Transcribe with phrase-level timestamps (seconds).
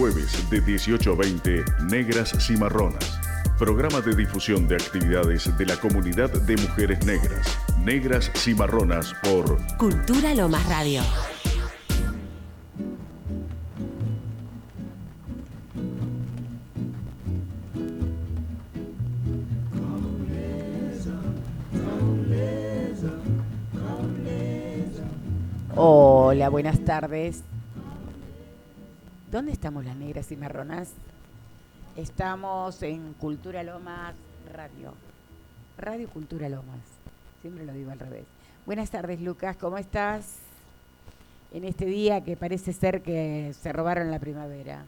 [0.00, 3.20] jueves de 18 a 20, Negras Cimarronas.
[3.58, 7.58] Programa de difusión de actividades de la comunidad de mujeres negras.
[7.84, 11.02] Negras Cimarronas por Cultura Lomas Radio.
[25.76, 27.44] Hola, buenas tardes.
[29.30, 30.88] ¿Dónde estamos las negras y marronas?
[31.94, 34.12] Estamos en Cultura Lomas
[34.52, 34.92] Radio.
[35.78, 36.80] Radio Cultura Lomas.
[37.40, 38.24] Siempre lo digo al revés.
[38.66, 39.56] Buenas tardes, Lucas.
[39.56, 40.38] ¿Cómo estás?
[41.52, 44.84] En este día que parece ser que se robaron la primavera.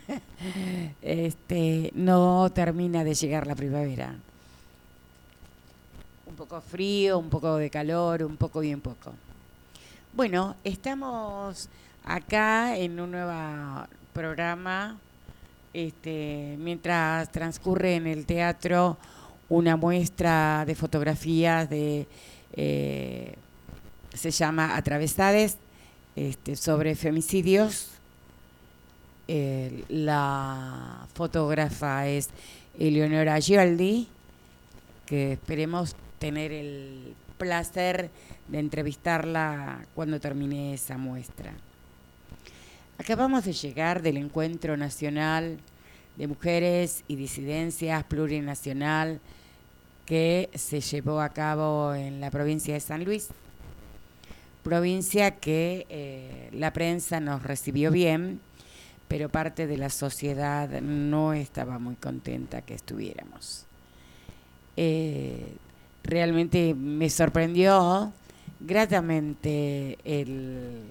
[1.02, 4.14] este, no termina de llegar la primavera.
[6.26, 9.12] Un poco frío, un poco de calor, un poco bien poco.
[10.14, 11.68] Bueno, estamos
[12.04, 14.98] acá en un nuevo programa,
[15.72, 18.98] este, mientras transcurre en el teatro
[19.48, 22.06] una muestra de fotografías de,
[22.54, 23.34] eh,
[24.14, 25.56] se llama Atravesades,
[26.16, 27.88] este, sobre femicidios.
[29.88, 32.28] la fotógrafa es
[32.78, 34.08] Eleonora Gioldi,
[35.06, 38.10] que esperemos tener el placer
[38.48, 41.54] de entrevistarla cuando termine esa muestra.
[42.98, 45.58] Acabamos de llegar del Encuentro Nacional
[46.16, 49.20] de Mujeres y Disidencias Plurinacional
[50.06, 53.28] que se llevó a cabo en la provincia de San Luis,
[54.62, 58.40] provincia que eh, la prensa nos recibió bien,
[59.08, 63.66] pero parte de la sociedad no estaba muy contenta que estuviéramos.
[64.76, 65.54] Eh,
[66.04, 68.12] realmente me sorprendió
[68.60, 70.84] gratamente el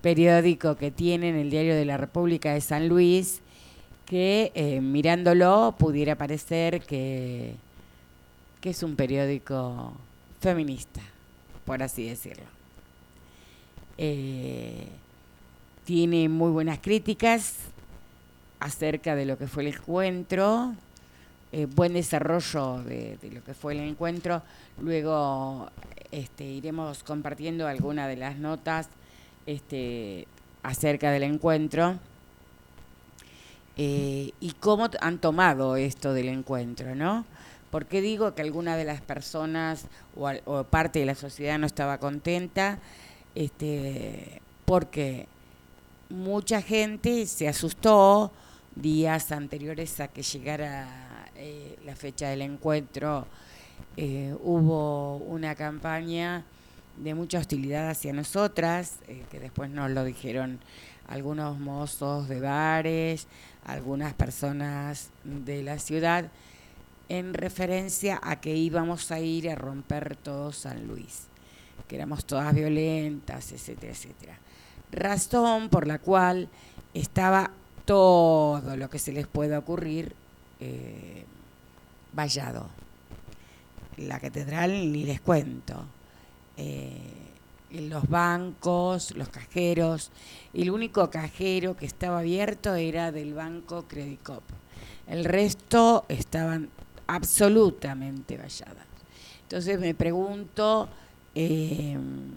[0.00, 3.40] periódico que tienen, el Diario de la República de San Luis,
[4.06, 7.54] que eh, mirándolo pudiera parecer que,
[8.60, 9.92] que es un periódico
[10.40, 11.00] feminista,
[11.64, 12.44] por así decirlo.
[13.98, 14.86] Eh,
[15.84, 17.56] tiene muy buenas críticas
[18.58, 20.74] acerca de lo que fue el encuentro,
[21.52, 24.42] eh, buen desarrollo de, de, lo que fue el encuentro.
[24.80, 25.68] Luego
[26.10, 28.88] este, iremos compartiendo algunas de las notas
[29.46, 30.26] este,
[30.62, 31.98] acerca del encuentro
[33.76, 37.24] eh, y cómo han tomado esto del encuentro, ¿no?
[37.70, 39.86] ¿Por qué digo que alguna de las personas
[40.16, 42.78] o, parte de la sociedad no estaba contenta?
[43.34, 45.26] Este, porque
[46.08, 48.32] mucha gente se asustó
[48.74, 53.26] días anteriores a que llegara eh, la fecha del encuentro.
[53.96, 56.44] Eh, hubo una campaña
[57.02, 60.60] de mucha hostilidad hacia nosotras, eh, que después nos lo dijeron
[61.08, 63.26] algunos mozos de bares,
[63.64, 66.30] algunas personas de la ciudad,
[67.08, 71.24] en referencia a que íbamos a ir a romper todo San Luis,
[71.88, 74.38] que éramos todas violentas, etcétera, etcétera.
[74.92, 76.48] Razón por la cual
[76.94, 77.50] estaba
[77.84, 80.14] todo lo que se les pueda ocurrir
[80.60, 81.24] eh,
[82.12, 82.68] vallado.
[83.96, 85.84] La catedral ni les cuento
[86.60, 90.10] eh, los bancos, los cajeros.
[90.52, 94.42] El único cajero que estaba abierto era del banco Credicop.
[95.06, 96.68] El resto estaban
[97.06, 98.86] absolutamente valladas.
[99.42, 100.88] Entonces me pregunto,
[101.34, 102.32] em,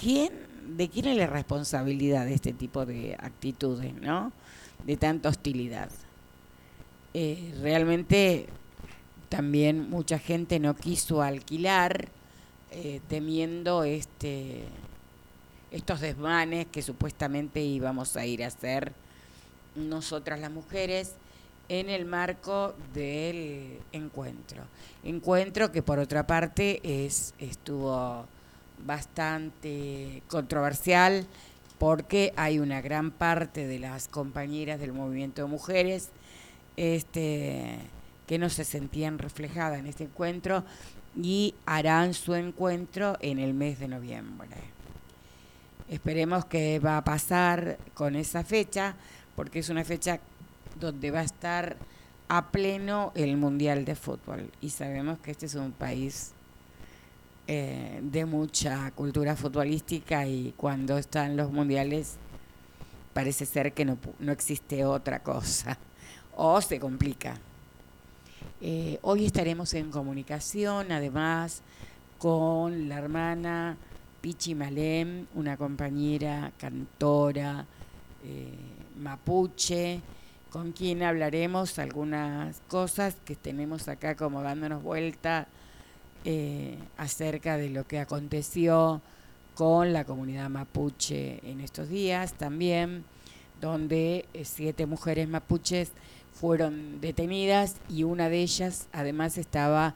[0.00, 0.32] ¿quién,
[0.76, 4.32] ¿de quién es la responsabilidad de este tipo de actitudes, no?
[4.86, 5.90] De tanta hostilidad.
[7.14, 8.46] Eh, realmente
[9.28, 12.08] también mucha gente no quiso alquilar
[12.72, 14.62] eh, temiendo este,
[15.70, 18.92] estos desmanes que supuestamente íbamos a ir a hacer
[19.74, 21.14] nosotras las mujeres
[21.68, 24.62] en el marco del encuentro.
[25.04, 28.26] Encuentro que por otra parte es, estuvo
[28.84, 31.26] bastante controversial
[31.78, 36.08] porque hay una gran parte de las compañeras del movimiento de mujeres
[36.76, 37.78] este,
[38.26, 40.64] que no se sentían reflejadas en este encuentro
[41.20, 44.56] y harán su encuentro en el mes de noviembre.
[45.88, 48.94] Esperemos que va a pasar con esa fecha,
[49.36, 50.20] porque es una fecha
[50.80, 51.76] donde va a estar
[52.28, 54.50] a pleno el Mundial de Fútbol.
[54.62, 56.32] Y sabemos que este es un país
[57.46, 62.16] eh, de mucha cultura futbolística y cuando están los mundiales
[63.12, 65.76] parece ser que no, no existe otra cosa
[66.36, 67.36] o se complica.
[68.60, 71.62] Eh, hoy estaremos en comunicación, además,
[72.18, 73.76] con la hermana
[74.20, 77.66] Pichi Malem, una compañera, cantora,
[78.24, 78.54] eh,
[79.00, 80.00] mapuche,
[80.50, 85.48] con quien hablaremos algunas cosas que tenemos acá como dándonos vuelta
[86.24, 89.00] eh, acerca de lo que aconteció
[89.54, 93.04] con la comunidad mapuche en estos días también,
[93.60, 95.90] donde siete mujeres mapuches
[96.34, 99.94] fueron detenidas y una de ellas además estaba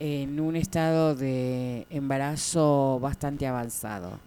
[0.00, 4.18] en un estado de embarazo bastante avanzado.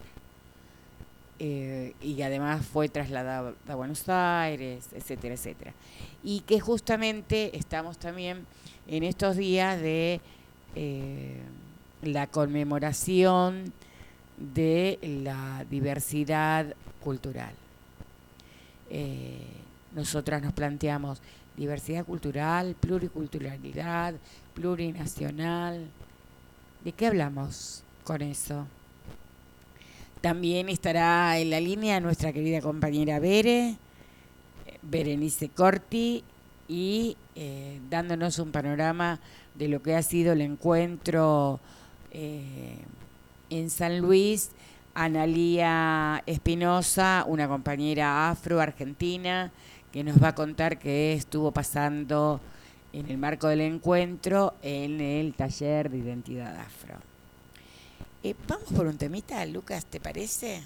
[1.38, 5.72] Eh, y además fue trasladada a Buenos Aires, etcétera, etcétera.
[6.22, 8.46] Y que justamente estamos también
[8.86, 10.20] en estos días de
[10.76, 11.40] eh,
[12.02, 13.72] la conmemoración
[14.36, 17.52] de la diversidad cultural.
[18.90, 19.46] Eh,
[19.94, 21.20] nosotras nos planteamos
[21.56, 24.14] diversidad cultural, pluriculturalidad,
[24.54, 25.86] plurinacional.
[26.84, 28.66] ¿De qué hablamos con eso?
[30.20, 33.76] También estará en la línea nuestra querida compañera Bere,
[34.82, 36.24] Berenice Corti,
[36.68, 39.20] y eh, dándonos un panorama
[39.54, 41.60] de lo que ha sido el encuentro
[42.12, 42.78] eh,
[43.50, 44.50] en San Luis.
[44.94, 49.50] Analía Espinosa, una compañera afro-argentina,
[49.90, 52.40] que nos va a contar qué estuvo pasando
[52.92, 56.96] en el marco del encuentro en el taller de identidad afro.
[58.22, 60.62] Eh, vamos por un temita, Lucas, ¿te parece?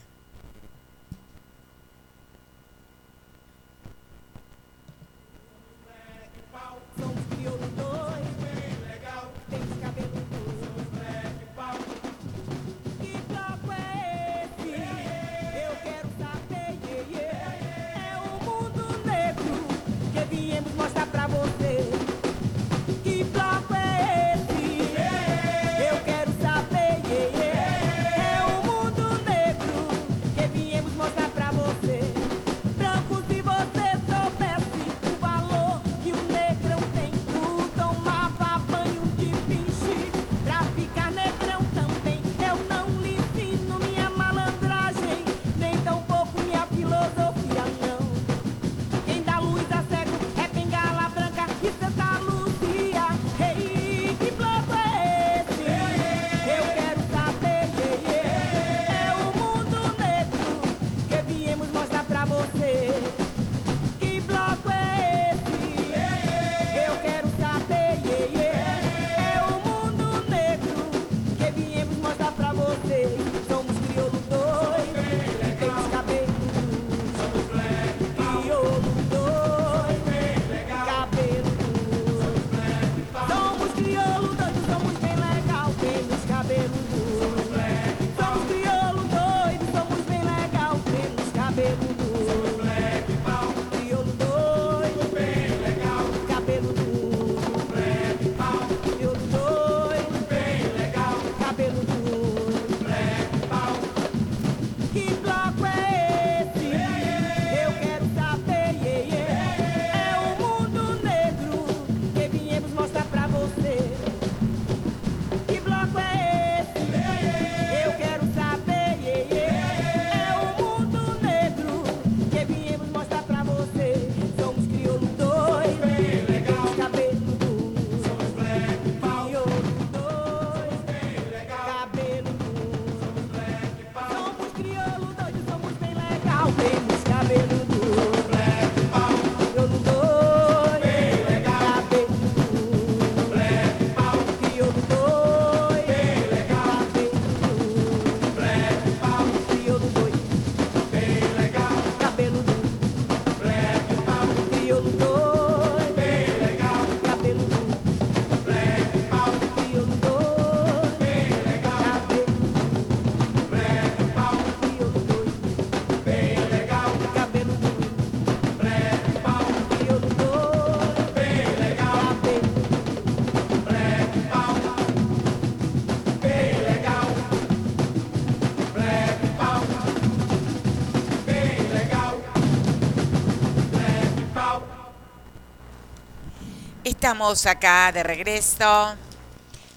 [187.07, 188.97] Estamos acá de regreso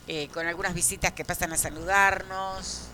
[0.07, 2.88] eh, con algunas visitas que pasan a saludarnos.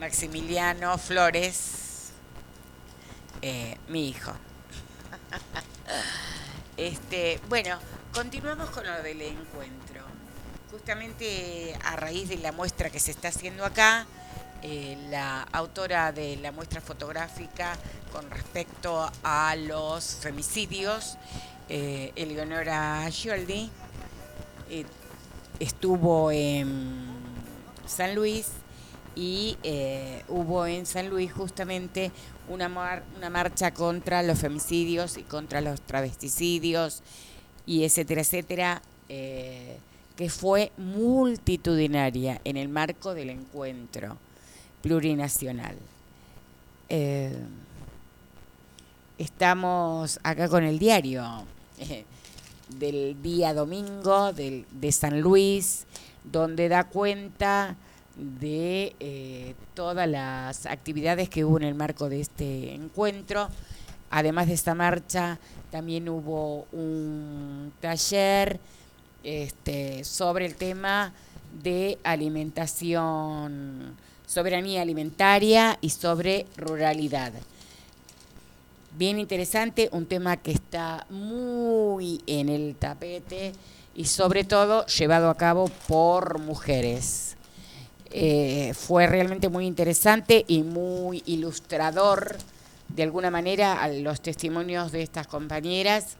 [0.00, 2.10] Maximiliano Flores,
[3.42, 4.32] eh, mi hijo.
[6.76, 7.78] este, bueno,
[8.12, 10.02] continuamos con lo del encuentro.
[10.72, 14.04] Justamente a raíz de la muestra que se está haciendo acá,
[14.62, 17.76] eh, la autora de la muestra fotográfica
[18.10, 21.18] con respecto a los femicidios,
[21.68, 23.68] eh, Eleonora Scioldi,
[24.70, 24.84] eh,
[25.58, 27.06] estuvo en
[27.86, 28.50] San Luis
[29.16, 32.12] y eh, hubo en San Luis justamente
[32.48, 32.70] una,
[33.16, 37.02] una marcha contra los femicidios y contra los travesticidios
[37.66, 44.18] y etcétera, etcétera, que fue multitudinaria en el marco del encuentro
[44.82, 45.76] plurinacional.
[49.18, 51.44] Estamos acá con el diario
[52.78, 55.86] del día domingo del, de San Luis,
[56.24, 57.76] donde da cuenta
[58.16, 63.48] de eh, todas las actividades que hubo en el marco de este encuentro.
[64.10, 65.38] Además de esta marcha,
[65.70, 68.58] también hubo un taller
[69.22, 71.12] este, sobre el tema
[71.62, 77.32] de alimentación, soberanía alimentaria y sobre ruralidad.
[78.98, 83.52] Bien interesante, un tema que está muy en el tapete
[83.94, 87.36] y sobre todo llevado a cabo por mujeres.
[88.10, 92.38] Eh, fue realmente muy interesante y muy ilustrador,
[92.88, 96.16] de alguna manera, a los testimonios de estas compañeras,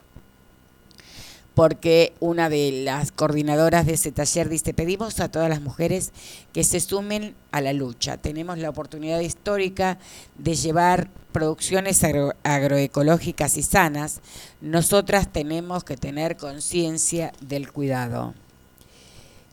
[1.57, 6.13] porque una de las coordinadoras de ese taller dice, pedimos a todas las mujeres
[6.53, 8.19] que se sumen a la lucha.
[8.19, 9.97] Tenemos la oportunidad histórica
[10.37, 14.21] de llevar producciones agro agroecológicas y sanas.
[14.61, 18.35] Nosotras tenemos que tener conciencia del cuidado.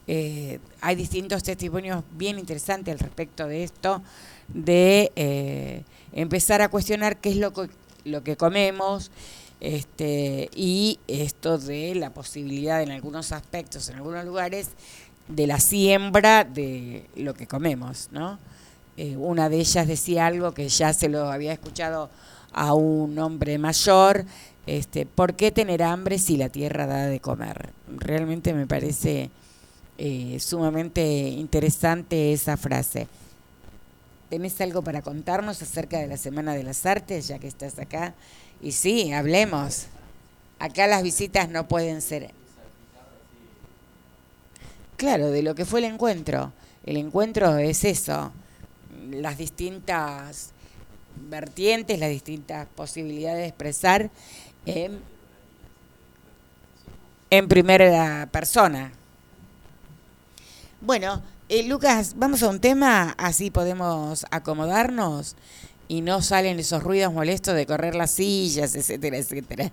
[0.05, 4.01] Eh, hay distintos testimonios bien interesantes al respecto de esto,
[4.49, 9.09] de eh, empezar a cuestionar qué es lo que comemos
[9.63, 14.71] este, y esto de la posibilidad en algunos aspectos, en algunos lugares,
[15.29, 18.39] de la siembra de lo que comemos, ¿no?
[18.97, 22.09] Eh, una de ellas decía algo que ya se lo había escuchado
[22.51, 24.25] a un hombre mayor,
[24.67, 27.69] este, ¿por qué tener hambre si la tierra da de comer?
[27.87, 29.31] Realmente me parece
[29.97, 33.07] eh, sumamente interesante esa frase.
[34.29, 38.13] ¿Tenés algo para contarnos acerca de la Semana de las Artes, ya que estás acá?
[38.63, 39.87] Y sí, hablemos.
[40.57, 42.31] Acá las visitas no pueden ser...
[44.95, 46.53] Claro, de lo que fue el encuentro.
[46.85, 48.31] El encuentro es eso,
[49.09, 50.51] las distintas
[51.29, 54.09] vertientes, las distintas posibilidades de expresar
[54.65, 55.01] en,
[57.29, 58.93] en primera persona.
[60.79, 65.35] Bueno, eh, Lucas, vamos a un tema, así podemos acomodarnos
[65.93, 69.71] y no salen esos ruidos molestos de correr las sillas, etcétera, etcétera.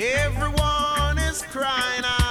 [0.00, 2.27] Everyone is crying out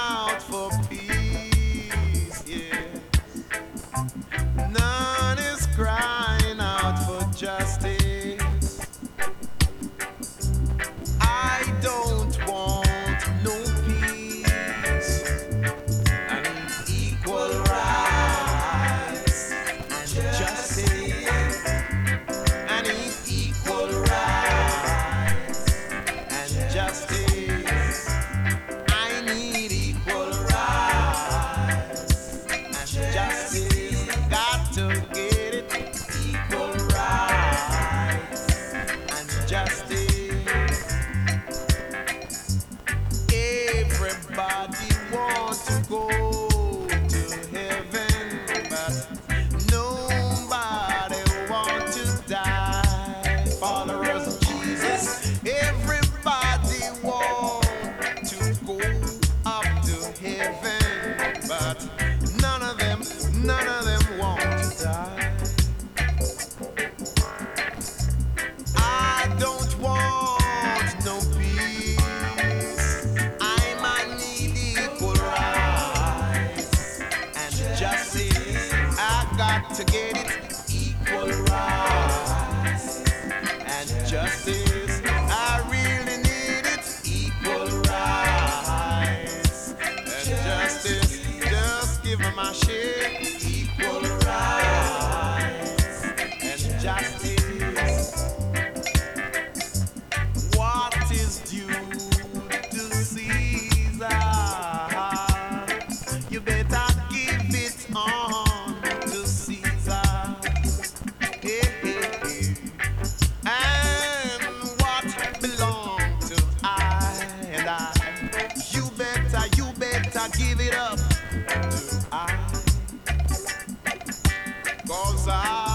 [124.88, 125.67] Cause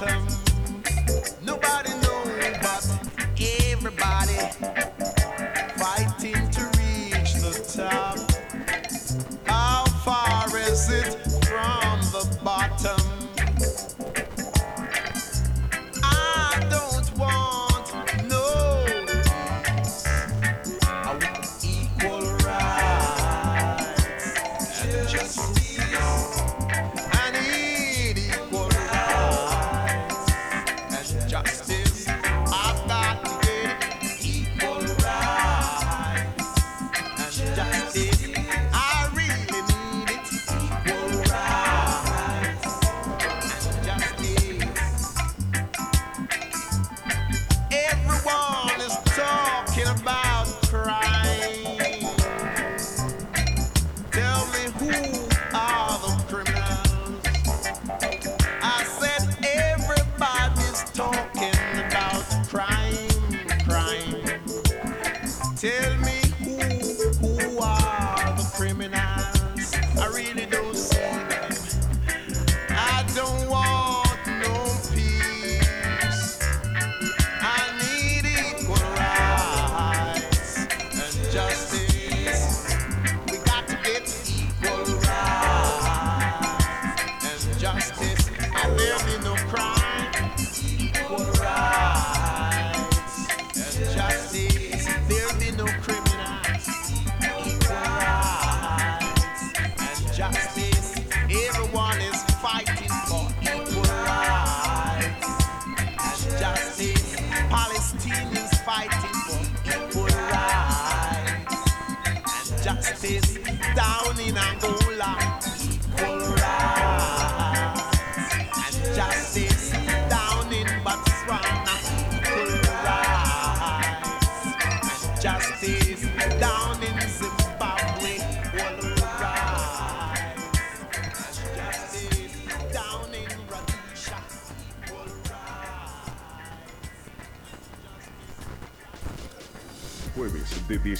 [0.00, 0.26] bottom?
[1.42, 2.84] Nobody knows, but
[3.38, 4.38] everybody
[5.76, 8.18] fighting to reach the top.
[9.46, 11.14] How far is it
[11.44, 13.09] from the bottom?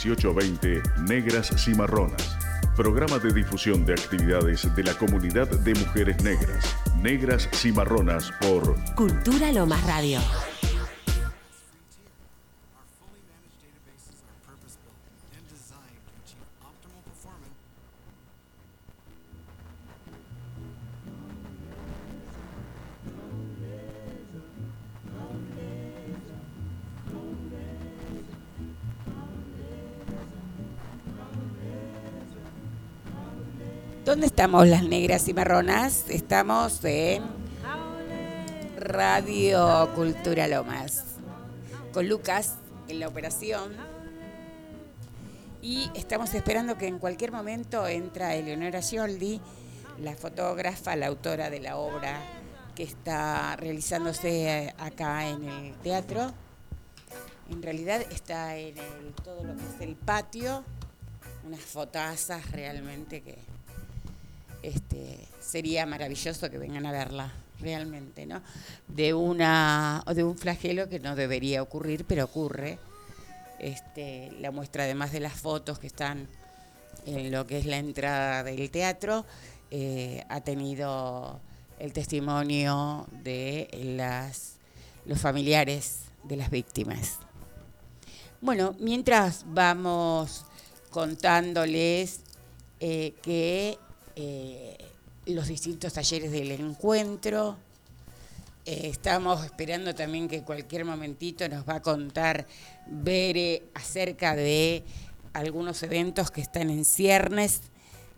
[0.04, 2.36] 18-20 Negras Cimarronas.
[2.76, 6.74] Programa de difusión de actividades de la comunidad de mujeres negras.
[7.02, 10.20] Negras Cimarronas por Cultura Lomas Radio.
[34.20, 36.04] ¿Dónde estamos las negras y marronas?
[36.10, 37.22] Estamos en
[38.76, 41.04] Radio Cultura Lomas,
[41.94, 42.56] con Lucas
[42.88, 43.72] en la operación.
[45.62, 49.40] Y estamos esperando que en cualquier momento entra Eleonora Gioldi,
[50.02, 52.20] la fotógrafa, la autora de la obra
[52.74, 56.30] que está realizándose eh, acá en el teatro.
[57.48, 58.74] En realidad está en
[59.24, 60.62] todo lo que es el patio,
[61.46, 63.38] unas fotazas realmente que
[64.62, 68.42] este, sería maravilloso que vengan a verla, realmente, ¿no?
[68.88, 72.78] De una de un flagelo que no debería ocurrir, pero ocurre.
[73.58, 76.26] Este, la muestra además de las fotos que están
[77.04, 79.26] en lo que es la entrada del teatro,
[79.70, 81.40] eh, ha tenido
[81.78, 84.56] el testimonio de las,
[85.04, 87.18] los familiares de las víctimas.
[88.40, 90.44] Bueno, mientras vamos
[90.90, 92.20] contándoles
[92.80, 93.78] eh, que
[94.22, 94.76] eh,
[95.24, 97.56] los distintos talleres del encuentro,
[98.66, 102.46] eh, estamos esperando también que cualquier momentito nos va a contar
[102.86, 104.84] Bere acerca de
[105.32, 107.62] algunos eventos que están en ciernes.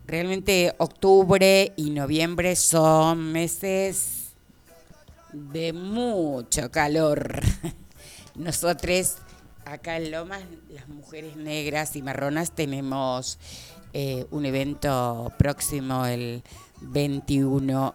[0.05, 4.33] Realmente octubre y noviembre son meses
[5.31, 7.39] de mucho calor.
[8.35, 9.19] Nosotros
[9.65, 13.37] acá en Lomas, las mujeres negras y marronas, tenemos
[13.93, 16.43] eh, un evento próximo el
[16.81, 17.93] 21,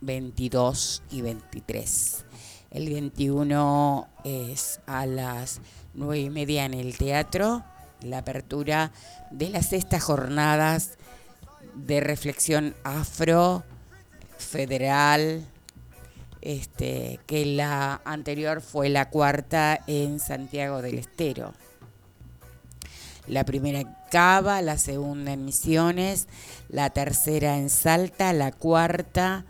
[0.00, 2.24] 22 y 23.
[2.70, 5.60] El 21 es a las
[5.94, 7.64] 9 y media en el teatro,
[8.00, 8.92] la apertura
[9.30, 10.98] de las sextas jornadas
[11.74, 13.64] de reflexión afro,
[14.38, 15.46] federal,
[16.40, 21.52] este, que la anterior fue la cuarta en Santiago del Estero.
[23.26, 26.28] La primera Cava, la segunda en Misiones,
[26.68, 29.46] la tercera en Salta, la cuarta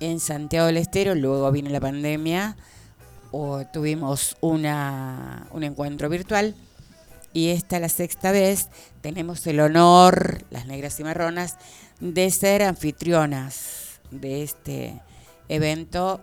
[0.00, 2.56] en Santiago del Estero, luego vino la pandemia,
[3.32, 6.54] o tuvimos una, un encuentro virtual
[7.34, 8.70] y esta la sexta vez
[9.02, 11.58] tenemos el honor, las negras y marronas,
[12.00, 15.02] de ser anfitrionas de este
[15.50, 16.22] evento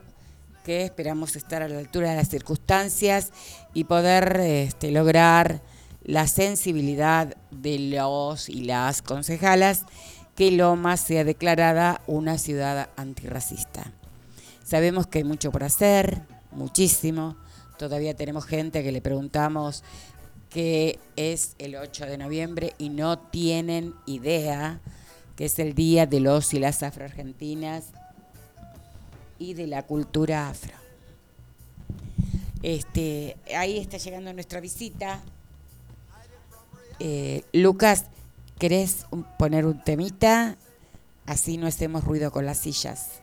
[0.63, 3.31] que esperamos estar a la altura de las circunstancias
[3.75, 5.61] y poder este, lograr
[6.05, 9.85] la sensibilidad de los y las concejalas
[10.35, 13.91] que Loma sea declarada una ciudad antirracista.
[14.63, 17.35] Sabemos que hay mucho por hacer, muchísimo.
[17.77, 19.83] Todavía tenemos gente que le preguntamos
[20.49, 24.79] qué es el 8 de noviembre y no tienen idea
[25.35, 27.85] que es el día de los y las afroargentinas
[29.37, 30.73] y de la cultura afro.
[32.63, 35.21] Este, ahí está llegando nuestra visita.
[36.99, 38.05] Eh, Lucas,
[38.57, 39.05] ¿querés
[39.37, 40.57] poner un temita?
[41.25, 43.21] Así no hacemos ruido con las sillas.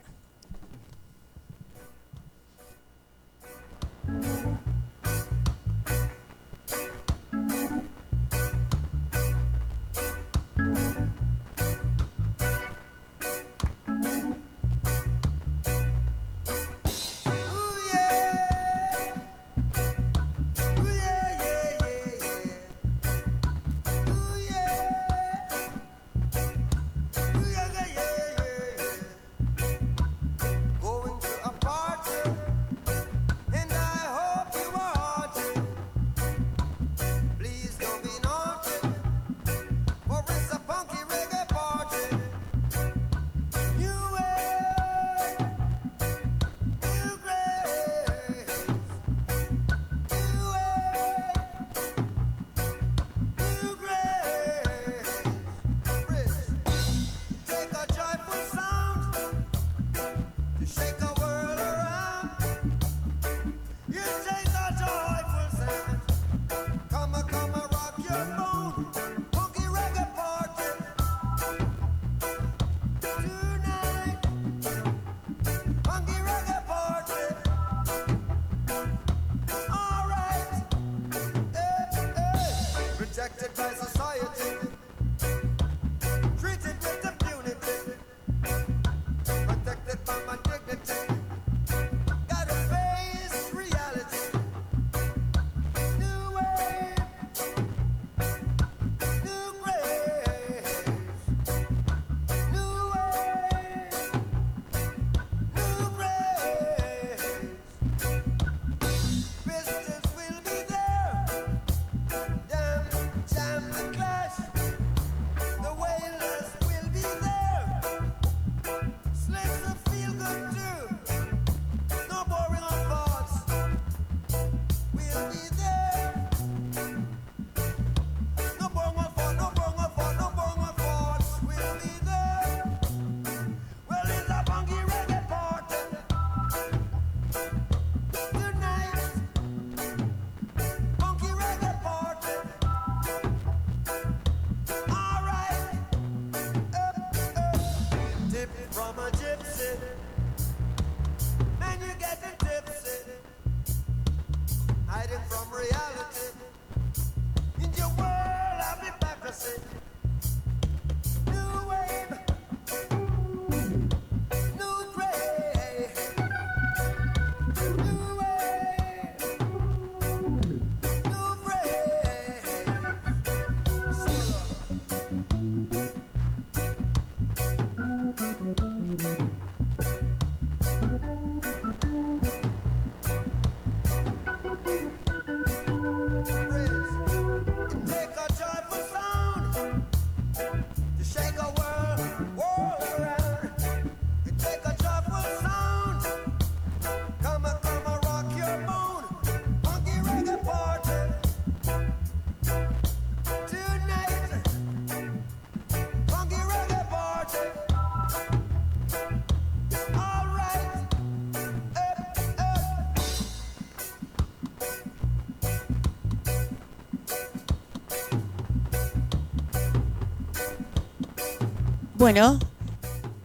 [222.03, 222.41] Bueno,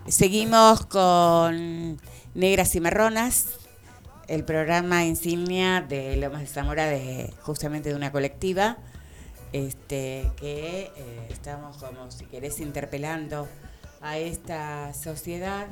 [0.08, 2.00] seguimos con
[2.36, 3.48] Negras y Marronas,
[4.28, 8.78] el programa insignia de Lomas de Zamora, de justamente de una colectiva,
[9.52, 13.48] este, que eh, estamos como, si querés, interpelando
[14.00, 15.66] a esta sociedad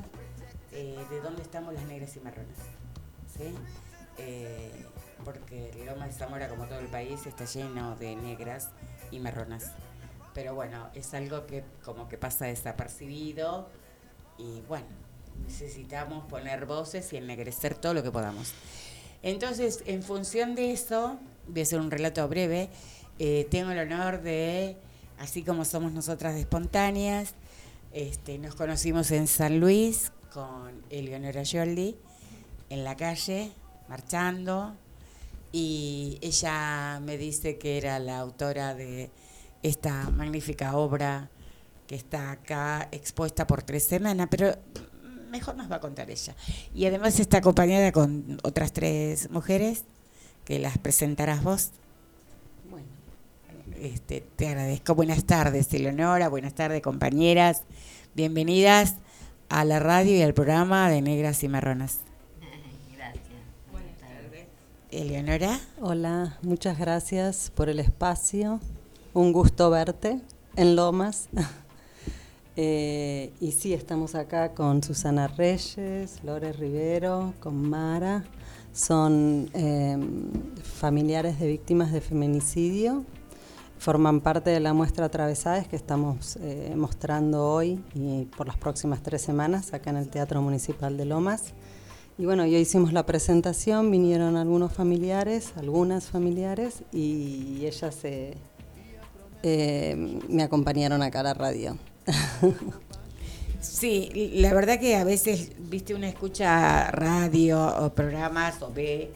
[0.72, 2.58] eh, de dónde estamos las negras y marronas.
[3.38, 3.54] ¿sí?
[4.18, 4.84] Eh,
[5.24, 8.70] porque Lomas de Zamora, como todo el país, está lleno de negras
[9.12, 9.74] y marronas.
[10.36, 13.68] Pero bueno, es algo que como que pasa desapercibido
[14.38, 14.86] y bueno,
[15.48, 18.54] necesitamos poner voces y ennegrecer todo lo que podamos.
[19.24, 21.18] Entonces, en función de eso,
[21.48, 22.70] voy a hacer un relato breve.
[23.18, 24.76] Eh, tengo el honor de,
[25.18, 27.34] así como somos nosotras de espontáneas,
[27.94, 31.96] este, nos conocimos en San Luis con Eleonora Yoldi
[32.70, 33.54] en la calle,
[33.88, 34.76] marchando,
[35.54, 39.10] y ella me dice que era la autora de
[39.66, 41.30] esta magnífica obra
[41.88, 44.56] que está acá expuesta por tres semanas, pero
[45.32, 46.36] mejor nos va a contar ella.
[46.74, 49.86] Y además está acompañada con otras tres mujeres
[50.44, 51.72] que las presentarás vos.
[52.70, 52.86] Bueno,
[53.80, 54.94] este, te agradezco.
[54.94, 56.30] Buenas tardes, Eleonora.
[56.30, 57.64] Buenas tardes, compañeras.
[58.14, 58.96] Bienvenidas
[59.50, 62.02] a la radio y al programa de Negras y Marronas.
[62.96, 63.24] Gracias.
[63.72, 64.46] Buenas tardes.
[64.92, 65.60] Eleonora.
[65.82, 68.60] Hola, muchas gracias por el espacio.
[69.16, 70.20] Un gusto verte
[70.58, 71.30] en Lomas.
[72.58, 78.24] Eh, y sí, estamos acá con Susana Reyes, Lore Rivero, con Mara.
[78.72, 79.98] Son eh,
[80.64, 83.04] familiares de víctimas de feminicidio.
[83.78, 89.04] Forman parte de la muestra Atravesades que estamos eh, mostrando hoy y por las próximas
[89.04, 91.52] tres semanas acá en el Teatro Municipal de Lomas.
[92.18, 98.38] Y bueno, ya hicimos la presentación, vinieron algunos familiares, algunas familiares, y ellas se,
[99.48, 99.96] eh,
[100.28, 101.78] me acompañaron acá a la radio.
[103.62, 109.12] Sí, la verdad que a veces, viste, una escucha radio o programas o ve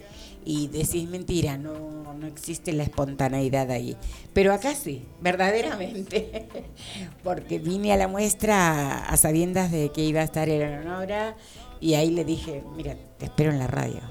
[0.46, 3.98] y decís mentira, no, no existe la espontaneidad ahí.
[4.34, 6.48] Pero acá sí, verdaderamente,
[7.24, 11.36] porque vine a la muestra a sabiendas de que iba a estar Eleonora
[11.82, 14.02] y ahí le dije, mira, te espero en la radio.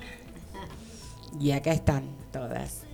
[1.41, 2.03] Y acá están
[2.33, 2.88] todas.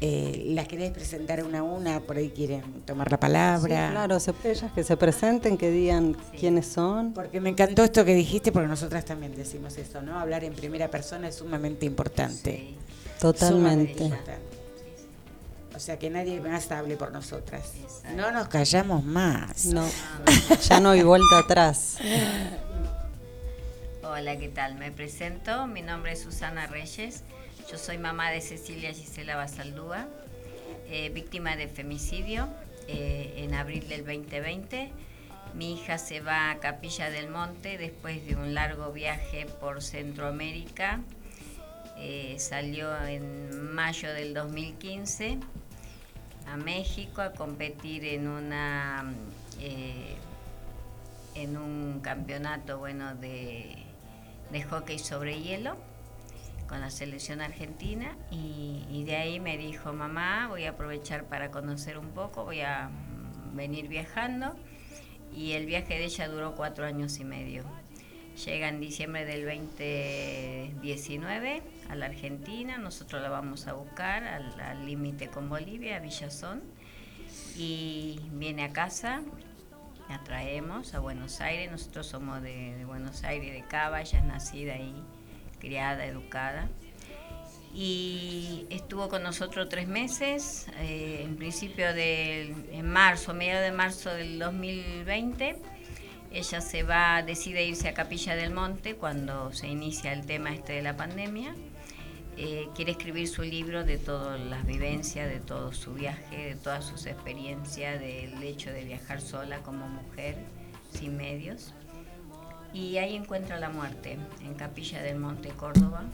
[0.00, 2.00] Eh, ¿Las querés presentar una a una?
[2.00, 3.86] Por ahí quieren tomar la palabra.
[3.88, 7.12] Sí, claro, se- ellas que se presenten, que digan quiénes son.
[7.14, 10.18] Porque me encantó esto que dijiste, porque nosotras también decimos eso, ¿no?
[10.18, 12.56] Hablar en primera persona es sumamente importante.
[12.56, 12.76] Sí,
[13.18, 14.04] Sumamente Totalmente.
[14.04, 14.56] importante.
[15.74, 17.72] O sea, que nadie más hable por nosotras.
[17.82, 18.16] Exacto.
[18.16, 19.66] No nos callamos más.
[19.66, 19.86] No,
[20.68, 21.98] ya no hay vuelta atrás.
[24.02, 24.76] Hola, ¿qué tal?
[24.76, 25.66] Me presento.
[25.66, 27.22] Mi nombre es Susana Reyes.
[27.70, 30.06] Yo soy mamá de Cecilia Gisela Basaldúa,
[30.88, 32.48] eh, víctima de femicidio
[32.86, 34.92] eh, en abril del 2020.
[35.54, 41.00] Mi hija se va a Capilla del Monte después de un largo viaje por Centroamérica.
[41.96, 45.38] Eh, salió en mayo del 2015
[46.46, 49.12] a México a competir en una
[49.60, 50.14] eh,
[51.34, 53.76] en un campeonato bueno de,
[54.52, 55.76] de hockey sobre hielo
[56.66, 61.98] con la selección argentina y, de ahí me dijo mamá voy a aprovechar para conocer
[61.98, 64.56] un poco voy a mm, venir viajando
[65.34, 67.64] y el viaje de ella duró cuatro años y medio.
[68.44, 75.28] Llega en diciembre del 2019 a la Argentina nosotros la vamos a buscar al límite
[75.28, 76.62] con Bolivia a Villazón
[77.56, 79.22] y viene a casa
[80.08, 84.24] la traemos a Buenos Aires, nosotros somos de, de Buenos Aires, de Cava, ella es
[84.24, 84.94] nacida ahí,
[85.66, 86.68] criada, educada.
[87.74, 94.10] Y estuvo con nosotros tres meses, eh, en principio del, en marzo, mediados de marzo
[94.10, 95.56] del 2020.
[96.32, 100.74] Ella se va, decide irse a Capilla del Monte cuando se inicia el tema este
[100.74, 101.54] de la pandemia.
[102.38, 106.84] Eh, quiere escribir su libro de todas las vivencias, de todo su viaje, de todas
[106.84, 110.36] sus experiencias, del hecho de viajar sola como mujer,
[110.92, 111.74] sin medios.
[112.76, 116.04] Y ahí encuentra la muerte, en Capilla del Monte, Córdoba.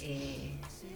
[0.00, 0.50] Eh,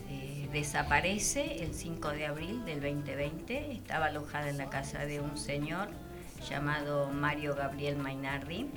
[0.09, 5.37] eh, desaparece el 5 de abril del 2020, estaba alojada en la casa de un
[5.37, 5.91] señor
[6.49, 8.71] llamado Mario Gabriel Mainardi,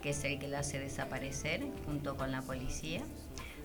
[0.00, 3.02] que es el que la hace desaparecer junto con la policía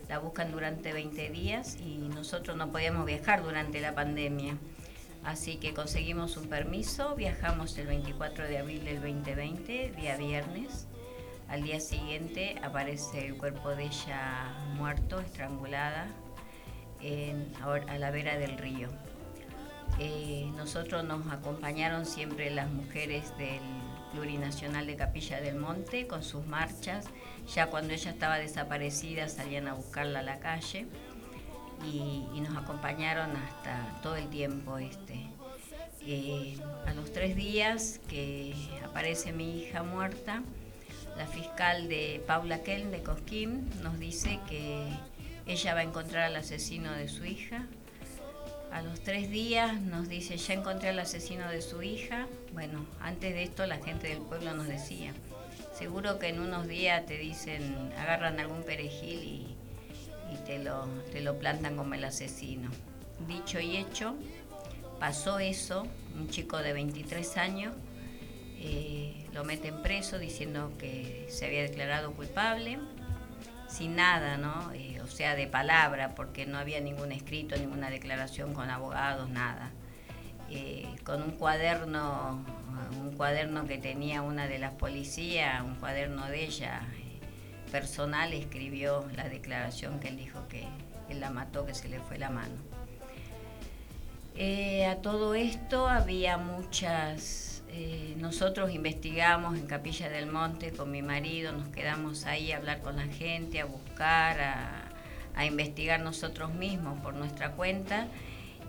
[0.10, 4.56] la buscan durante 20 días y nosotros no podíamos viajar durante la pandemia.
[5.24, 10.86] Así que conseguimos un permiso, viajamos el 24 de abril del 2020, día viernes.
[11.50, 16.08] Al día siguiente aparece el cuerpo de ella muerto, estrangulada,
[17.02, 18.90] en- a la vera del río.
[20.00, 23.62] Eh, nosotros nos acompañaron siempre las mujeres del
[24.12, 27.06] plurinacional de Capilla del Monte con sus marchas.
[27.54, 30.88] Ya cuando ella estaba desaparecida salían a buscarla a la calle
[31.86, 35.28] y, y nos acompañaron hasta todo el tiempo este.
[36.02, 38.54] Eh, a los tres días que
[38.84, 40.44] aparece mi hija muerta,
[41.18, 44.86] la fiscal de Paula Kelm de Cosquín nos dice que
[45.46, 47.66] ella va a encontrar al asesino de su hija.
[48.72, 52.28] A los tres días nos dice, ya encontré al asesino de su hija.
[52.54, 55.14] Bueno, antes de esto la gente del pueblo nos decía,
[55.78, 59.56] seguro que en unos días te dicen, agarran algún perejil y,
[60.34, 62.70] y te, lo, te lo plantan como el asesino.
[63.28, 64.16] Dicho y hecho,
[65.00, 67.74] pasó eso, un chico de 23 años
[68.58, 72.80] eh, lo meten preso diciendo que se había declarado culpable,
[73.68, 74.72] sin nada, ¿no?
[74.74, 79.72] Eh, o sea, de palabra, porque no había ningún escrito, ninguna declaración con abogados, nada.
[80.50, 82.46] Eh, con un cuaderno,
[83.02, 86.82] un cuaderno que tenía una de las policías, un cuaderno de ella
[87.72, 90.68] personal, escribió la declaración que él dijo que
[91.10, 92.56] él la mató, que se le fue la mano.
[94.38, 101.02] Eh, a todo esto había muchas, eh, nosotros investigamos en Capilla del Monte con mi
[101.02, 104.40] marido, nos quedamos ahí a hablar con la gente, a buscar,
[105.36, 108.08] a, investigar nosotros mismos por nuestra cuenta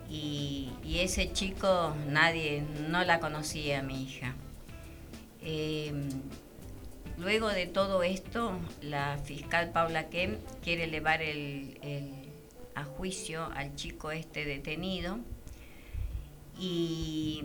[0.09, 4.35] y, ese chico nadie, no la conocía mi hija.
[5.41, 5.93] Eh,
[7.17, 11.79] luego de todo esto, la fiscal Paula Kem quiere elevar el,
[12.75, 15.19] a juicio al chico este detenido
[16.59, 17.41] y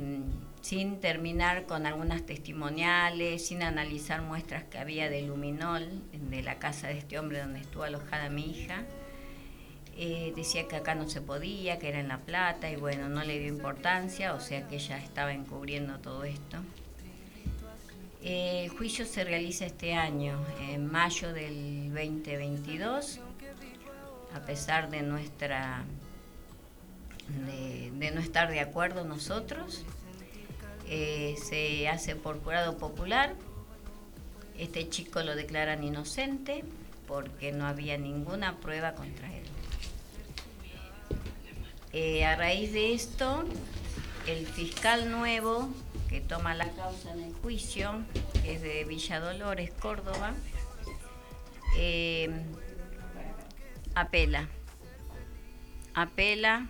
[0.63, 6.87] sin terminar con algunas testimoniales, sin analizar muestras que había de luminol de la casa
[6.87, 8.85] de este hombre donde estuvo alojada mi hija.
[9.97, 13.25] Eh, decía que acá no se podía, que era en La Plata y bueno, no
[13.25, 16.59] le dio importancia, o sea que ella estaba encubriendo todo esto.
[18.23, 23.19] El juicio se realiza este año, en mayo del 2022,
[24.33, 25.85] a pesar de nuestra
[27.47, 29.85] de, de no estar de acuerdo nosotros.
[30.95, 33.35] Eh, se hace por jurado popular.
[34.59, 36.65] Este chico lo declaran inocente
[37.09, 39.45] porque no había ninguna prueba contra él.
[41.95, 43.43] Eh, a raíz de esto,
[44.27, 45.71] el fiscal nuevo
[46.11, 48.05] que toma la causa en el juicio
[48.45, 50.35] es de Villa Dolores, Córdoba,
[51.79, 52.29] eh,
[53.95, 54.47] apela.
[55.95, 56.69] Apela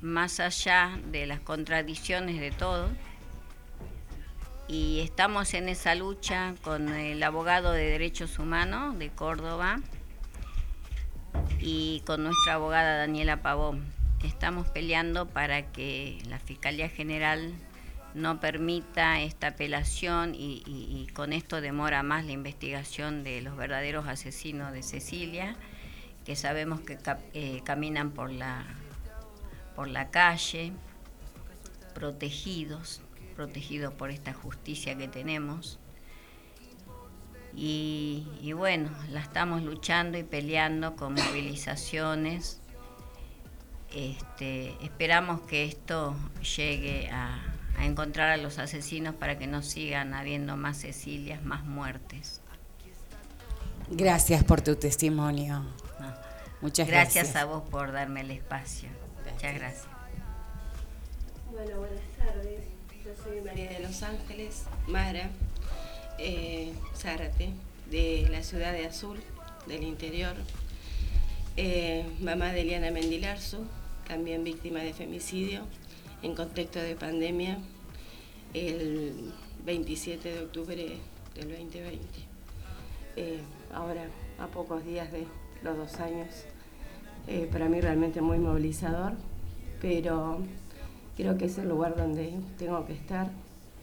[0.00, 2.90] más allá de las contradicciones de todo.
[4.72, 9.80] Y estamos en esa lucha con el abogado de derechos humanos de Córdoba
[11.60, 13.84] y con nuestra abogada Daniela Pavón.
[14.24, 17.52] Estamos peleando para que la Fiscalía General
[18.14, 24.72] no permita esta apelación y, con esto demora más la investigación de los verdaderos asesinos
[24.72, 25.54] de Cecilia,
[26.24, 26.96] que sabemos que
[27.34, 28.64] eh, caminan por la
[29.76, 30.72] por la calle,
[31.94, 33.01] protegidos,
[33.32, 35.78] protegidos por esta justicia que tenemos.
[37.54, 42.60] Y, y, bueno, la estamos luchando y peleando con movilizaciones.
[43.94, 46.16] Este, esperamos que esto
[46.56, 47.42] llegue a,
[47.76, 52.40] a, encontrar a los asesinos para que no sigan habiendo más Cecilias, más muertes.
[53.90, 55.60] Gracias por tu testimonio.
[56.00, 56.14] No.
[56.62, 57.14] Muchas gracias.
[57.14, 58.88] gracias a vos por darme el espacio.
[59.30, 59.86] Muchas gracias.
[61.50, 62.11] Bueno, buenas tardes.
[62.11, 62.11] Yo
[63.16, 65.28] soy María de Los Ángeles, Mara
[66.18, 67.50] eh, Zárate,
[67.90, 69.18] de la ciudad de Azul,
[69.66, 70.34] del interior.
[71.56, 73.64] Eh, mamá de Eliana Mendilarzu,
[74.06, 75.62] también víctima de femicidio
[76.22, 77.58] en contexto de pandemia,
[78.54, 79.32] el
[79.66, 80.76] 27 de octubre
[81.34, 81.98] del 2020.
[83.16, 83.40] Eh,
[83.74, 84.06] ahora,
[84.38, 85.26] a pocos días de
[85.62, 86.28] los dos años,
[87.52, 89.12] para mí realmente muy movilizador,
[89.80, 90.40] pero
[91.16, 93.28] creo que es el lugar donde tengo que estar,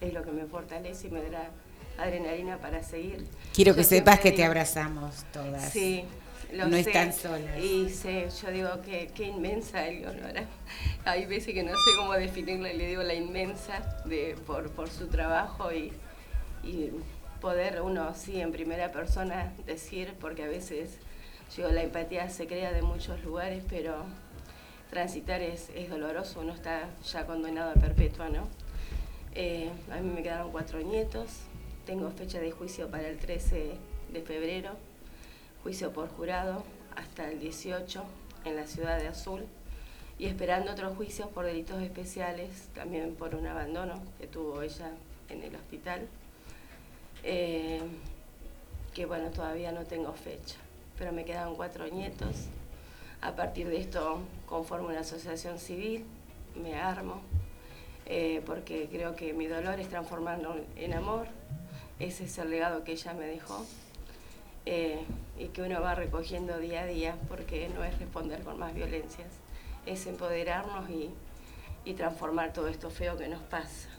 [0.01, 1.49] es lo que me fortalece y me da
[1.97, 3.25] adrenalina para seguir.
[3.53, 5.71] Quiero que yo sepas que digo, te abrazamos todas.
[5.71, 6.05] Sí,
[6.53, 6.81] lo no sé.
[6.81, 7.59] están solas.
[7.59, 10.45] Y sé, yo digo que qué inmensa Eleonora.
[11.05, 14.89] Hay veces que no sé cómo definirla y le digo la inmensa de, por, por
[14.89, 15.91] su trabajo y,
[16.63, 16.91] y
[17.41, 20.99] poder uno, sí, en primera persona decir, porque a veces
[21.55, 24.05] Digo, la empatía se crea de muchos lugares, pero
[24.89, 28.47] transitar es, es doloroso, uno está ya condenado a perpetua, ¿no?
[29.35, 31.41] Eh, a mí me quedaron cuatro nietos,
[31.85, 33.75] tengo fecha de juicio para el 13
[34.11, 34.71] de febrero,
[35.63, 36.63] juicio por jurado
[36.95, 38.03] hasta el 18
[38.45, 39.45] en la ciudad de Azul
[40.17, 44.91] y esperando otros juicios por delitos especiales, también por un abandono que tuvo ella
[45.29, 46.07] en el hospital.
[47.23, 47.81] eh,
[48.93, 50.57] que bueno, todavía no tengo fecha,
[50.97, 52.47] pero me quedan cuatro nietos.
[53.21, 56.05] A partir de esto conformo una asociación civil,
[56.55, 57.21] me armo,
[58.05, 61.27] eh, porque creo que mi dolor es transformarlo en amor.
[61.99, 63.65] Ese es el legado que ella me dejó
[64.65, 65.03] eh,
[65.37, 69.27] y que uno va recogiendo día a día, porque no es responder con más violencias,
[69.85, 71.09] es empoderarnos y,
[71.83, 73.89] y transformar todo esto feo que nos pasa.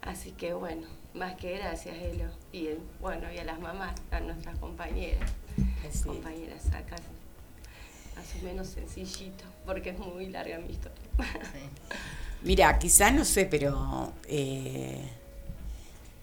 [0.00, 2.30] Así que bueno, más que gracias, Elo.
[2.52, 2.68] Y
[3.00, 5.30] bueno, y a las mamás, a nuestras compañeras,
[6.04, 6.96] compañeras acá,
[8.16, 10.98] más o menos sencillito, porque es muy larga mi historia.
[12.42, 15.00] Mira, quizá no sé, pero eh,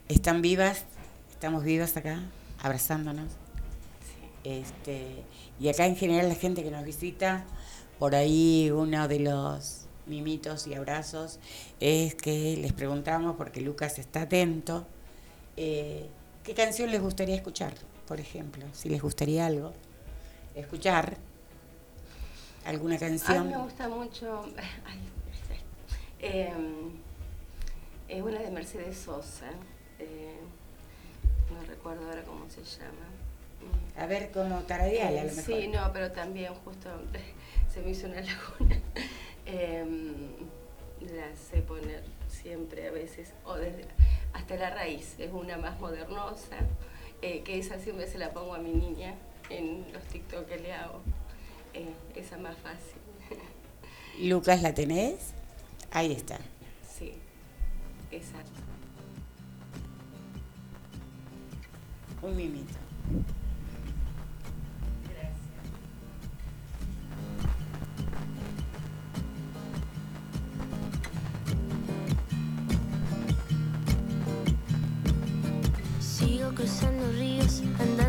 [0.08, 0.84] están vivas,
[1.32, 2.22] estamos vivas acá,
[2.60, 3.32] abrazándonos.
[4.44, 5.24] Este,
[5.60, 7.46] y acá en general la gente que nos visita,
[8.00, 11.40] por ahí uno de los mimitos y abrazos
[11.80, 14.86] es que les preguntamos, porque Lucas está atento,
[15.56, 16.10] eh,
[16.44, 17.74] ¿qué canción les gustaría escuchar,
[18.08, 18.66] por ejemplo?
[18.74, 19.74] Si les gustaría algo,
[20.56, 21.18] escuchar
[22.66, 23.50] alguna A mí canción.
[23.50, 24.46] me gusta mucho,
[24.86, 25.00] ay,
[26.22, 26.52] eh,
[28.08, 29.50] es una de Mercedes Sosa,
[30.00, 30.36] eh,
[31.54, 33.08] no recuerdo ahora cómo se llama.
[33.98, 35.44] A ver, como tarareala a lo Eh, mejor.
[35.44, 36.90] Sí, no, pero también justo
[37.74, 38.80] se me hizo una laguna.
[39.46, 40.28] Em,
[41.02, 43.86] la sé poner siempre a veces, o desde,
[44.34, 46.58] hasta la raíz, es una más modernosa,
[47.22, 49.16] eh, que esa siempre se la pongo a mi niña
[49.50, 51.00] en los TikTok que le hago.
[51.74, 53.00] Eh, esa más fácil.
[54.30, 55.34] Lucas, ¿la tenés?
[55.92, 56.38] Ahí está.
[56.98, 57.14] sí,
[58.12, 58.60] exacto.
[62.22, 62.74] Un mimito.
[76.02, 78.09] Sigo cruzando ríos, andando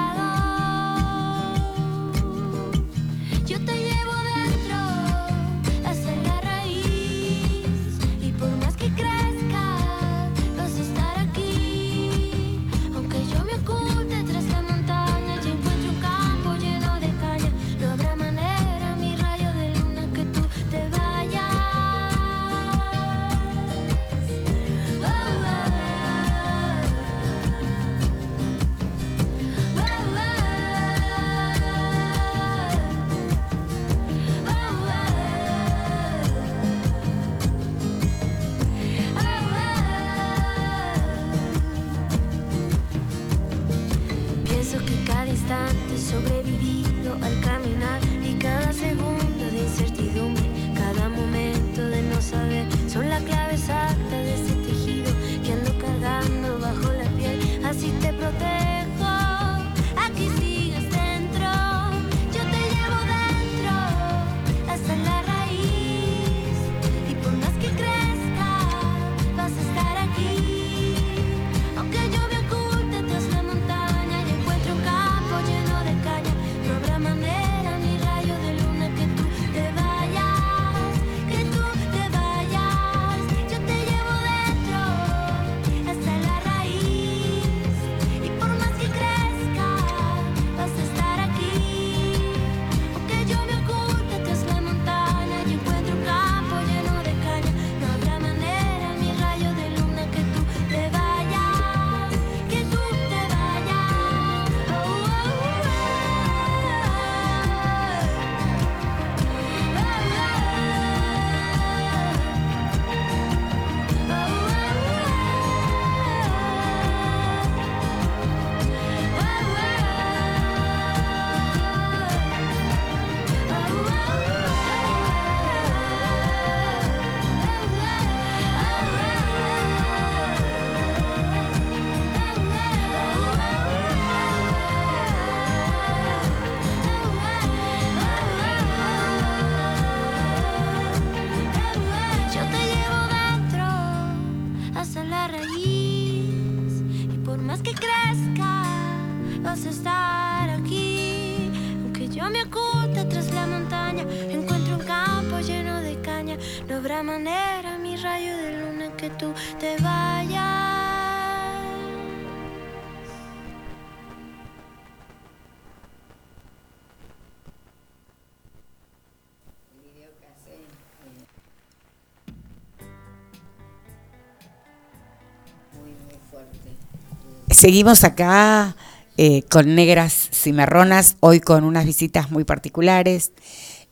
[177.61, 178.75] Seguimos acá
[179.17, 183.33] eh, con negras cimarronas, hoy con unas visitas muy particulares.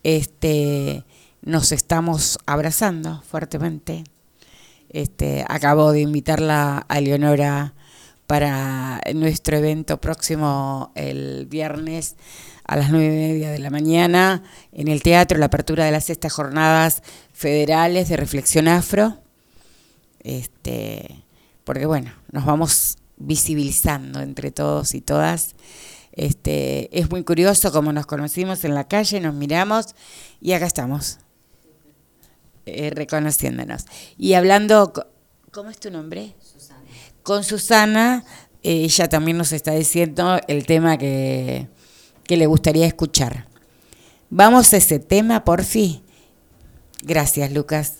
[0.02, 1.04] Este,
[1.44, 4.06] nos estamos abrazando fuertemente.
[4.90, 7.76] Este, acabo de invitarla a Leonora
[8.26, 12.16] para nuestro evento próximo el viernes
[12.64, 14.42] a las nueve y media de la mañana
[14.72, 17.04] en el teatro, la apertura de las sextas jornadas
[17.34, 19.20] federales de reflexión afro.
[20.24, 21.24] Este,
[21.66, 25.56] porque bueno, nos vamos visibilizando entre todos y todas.
[26.14, 29.96] Este, es muy curioso como nos conocimos en la calle, nos miramos
[30.42, 31.20] y acá estamos,
[32.66, 33.86] eh, reconociéndonos.
[34.18, 34.92] Y hablando,
[35.52, 36.36] ¿cómo es tu nombre?
[37.24, 38.24] Con Susana,
[38.64, 41.68] eh, ella también nos está diciendo el tema que,
[42.24, 43.48] que le gustaría escuchar.
[44.30, 46.02] Vamos a ese tema, por fin.
[47.04, 48.00] Gracias, Lucas.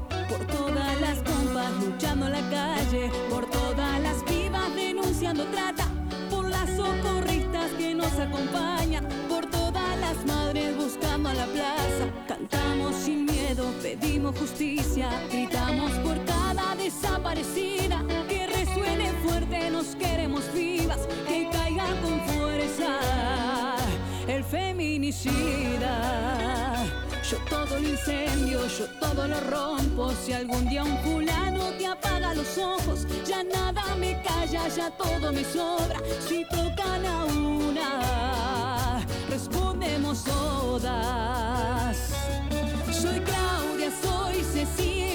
[0.73, 5.85] todas las compas luchando en la calle, por todas las vivas denunciando trata,
[6.29, 12.05] por las socorristas que nos acompañan, por todas las madres buscando a la plaza.
[12.27, 20.99] Cantamos sin miedo, pedimos justicia, gritamos por cada desaparecida, que resuene fuerte, nos queremos vivas,
[21.27, 22.97] que caiga con fuerza
[24.27, 25.91] el feminicida.
[27.31, 30.11] Yo todo lo incendio, yo todo lo rompo.
[30.11, 35.31] Si algún día un fulano te apaga los ojos, ya nada me calla, ya todo
[35.31, 36.01] me sobra.
[36.27, 41.97] Si tocan a una, respondemos todas.
[42.91, 45.10] Soy Claudia, soy Cecilia,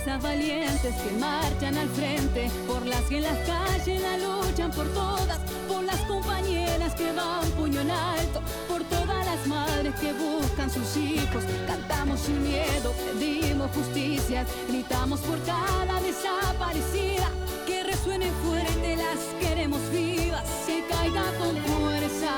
[0.00, 4.88] Esas valientes que marchan al frente, por las que en las calles la luchan por
[4.94, 5.38] todas,
[5.68, 10.96] por las compañeras que van puño en alto, por todas las madres que buscan sus
[10.96, 11.44] hijos.
[11.66, 17.28] Cantamos sin miedo, pedimos justicia, gritamos por cada desaparecida.
[17.66, 22.32] Que resuene fuerte, las queremos vivas, que caiga con fuerza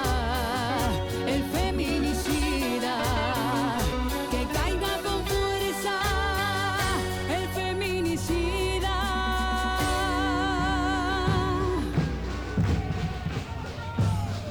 [1.28, 2.11] el feminicida.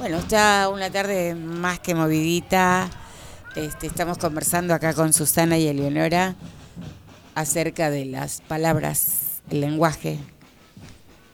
[0.01, 2.89] Bueno, está una tarde más que movidita.
[3.55, 6.33] Este, estamos conversando acá con Susana y Eleonora
[7.35, 10.17] acerca de las palabras, el lenguaje.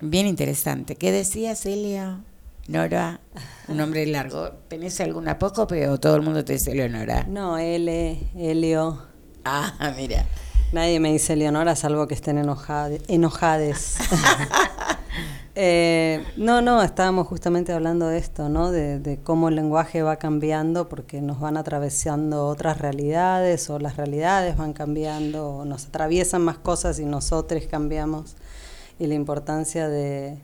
[0.02, 0.98] Bien interesante.
[0.98, 2.20] ¿Qué decías, Elio?
[2.68, 3.22] Nora,
[3.70, 4.50] un nombre largo.
[4.68, 7.24] ¿Tenés algún apócope o todo el mundo te dice Eleonora?
[7.24, 9.02] No, L, Helio.
[9.46, 10.26] Ah, mira.
[10.74, 13.96] Nadie me dice Leonora, salvo que estén enojade- enojades.
[15.60, 18.70] Eh, no, no, estábamos justamente hablando de esto, ¿no?
[18.72, 23.98] De, de cómo el lenguaje va cambiando porque nos van atravesando otras realidades o las
[23.98, 28.36] realidades van cambiando, o nos atraviesan más cosas y nosotros cambiamos.
[29.00, 30.38] Y la importancia de,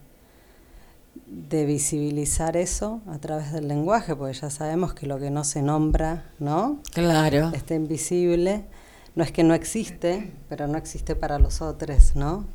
[1.28, 5.62] de visibilizar eso a través del lenguaje, porque ya sabemos que lo que no se
[5.62, 6.80] nombra, ¿no?
[6.92, 7.52] Claro.
[7.54, 8.66] Está invisible.
[9.14, 12.48] No es que no existe, pero no existe para los otros, ¿no?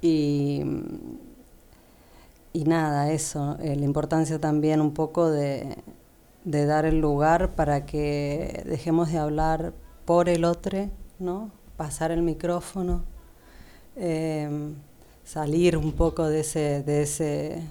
[0.00, 0.62] Y
[2.52, 5.76] y nada, eso, eh, la importancia también un poco de,
[6.44, 9.72] de dar el lugar para que dejemos de hablar
[10.04, 10.88] por el otro,
[11.18, 11.50] ¿no?
[11.76, 13.04] Pasar el micrófono,
[13.96, 14.74] em,
[15.24, 17.62] salir un poco de ese, de ese,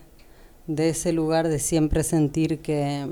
[0.68, 3.08] de ese lugar de siempre sentir que,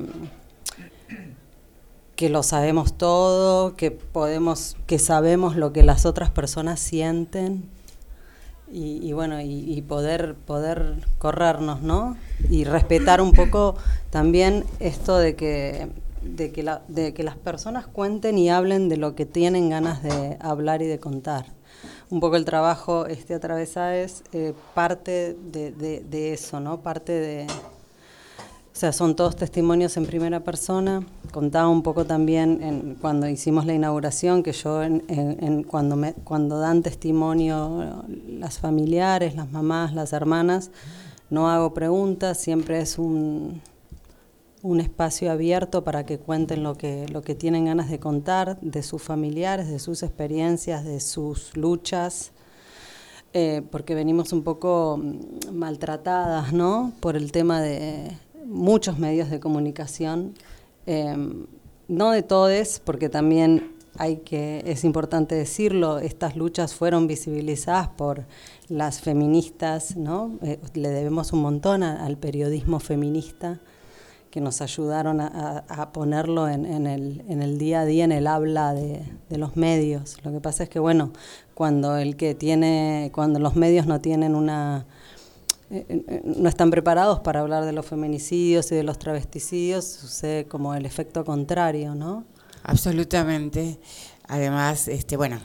[2.16, 7.70] que lo sabemos todo, que podemos, que sabemos lo que las otras personas sienten
[8.72, 12.18] y, y bueno, y, poder, poder corrernos, ¿no?
[12.50, 13.76] Y respetar un poco
[14.10, 15.90] también esto de que,
[16.22, 20.04] de, que la- de que las personas cuenten y hablen de lo que tienen ganas
[20.04, 21.46] de hablar y de contar.
[22.10, 26.82] Un poco el trabajo este atravesada es eh, parte de, de- de eso, ¿no?
[26.82, 27.48] Parte de,
[28.78, 31.04] o sea, son todos testimonios en primera persona.
[31.32, 36.60] Contaba un poco también en, cuando hicimos la inauguración que yo en, cuando, me, cuando
[36.60, 40.70] dan testimonio las familiares, las mamás, las hermanas,
[41.32, 43.64] no hago preguntas, siempre es un,
[44.62, 48.84] un espacio abierto para que cuenten lo que, lo que tienen ganas de contar, de
[48.84, 52.32] sus familiares, de sus experiencias, de sus luchas
[53.34, 56.94] eh, porque venimos un poco mm, maltratadas, ¿no?
[57.00, 60.34] Por el tema de muchos medios de comunicación,
[60.86, 61.16] eh,
[61.88, 68.26] no de todos, porque también hay que, es importante decirlo, estas luchas fueron visibilizadas por
[68.70, 70.38] las feministas, ¿no?
[70.44, 73.60] Eh, le debemos un montón a- al periodismo feminista
[74.30, 78.28] que nos ayudaron a ponerlo en, en el, en el día a día, en el
[78.28, 80.18] habla de, de los medios.
[80.24, 81.12] Lo que pasa es que, bueno,
[81.56, 84.86] cuando el que tiene, cuando los medios no tienen una,
[85.70, 90.46] eh, eh, no están preparados para hablar de los feminicidios y de los travesticidios, sucede
[90.46, 92.26] como el efecto contrario, ¿no?
[92.64, 93.80] Absolutamente.
[94.28, 95.40] Además, este, bueno,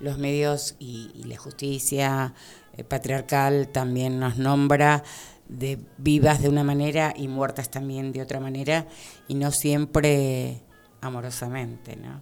[0.00, 2.34] los medios y, y la justicia
[2.76, 5.02] eh, patriarcal también nos nombra
[5.48, 8.86] de vivas de una manera y muertas también de otra manera
[9.26, 10.60] y no siempre
[11.00, 12.20] amorosamente, ¿no?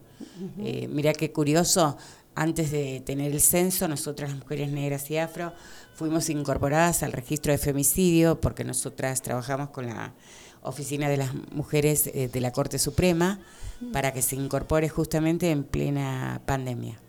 [0.58, 1.96] Eh, mira qué curioso,
[2.34, 5.52] antes de tener el censo, nosotras las mujeres negras y afro
[5.96, 10.12] fuimos incorporadas al registro de femicidio porque nosotras trabajamos con la
[10.62, 13.40] oficina de las mujeres eh, de la Corte Suprema
[13.92, 17.00] para que se incorpore justamente en plena pandemia.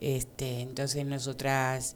[0.00, 1.94] Este, entonces nosotras,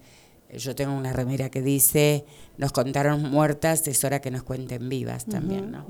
[0.57, 2.25] yo tengo una remera que dice,
[2.59, 5.85] nos contaron muertas, es hora que nos cuenten vivas también, ¿no?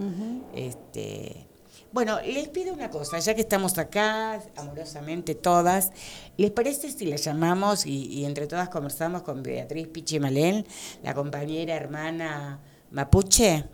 [0.54, 1.46] Este,
[1.92, 5.92] bueno, les pido una cosa, ya que estamos acá, amorosamente todas,
[6.36, 10.66] ¿les parece si la llamamos y, y entre todas conversamos con Beatriz Pichimalén,
[11.02, 13.64] la compañera hermana mapuche?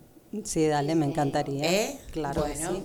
[0.45, 1.65] Sí, dale, me encantaría.
[1.65, 1.99] ¿Eh?
[2.11, 2.83] Claro que bueno, sí.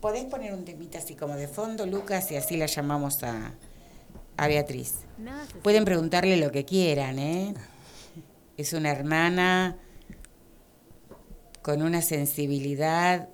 [0.00, 3.52] ¿podés poner un temita así como de fondo, Lucas, y así la llamamos a,
[4.36, 4.94] a Beatriz?
[5.62, 7.54] Pueden preguntarle lo que quieran, ¿eh?
[8.56, 9.76] Es una hermana
[11.62, 13.28] con una sensibilidad.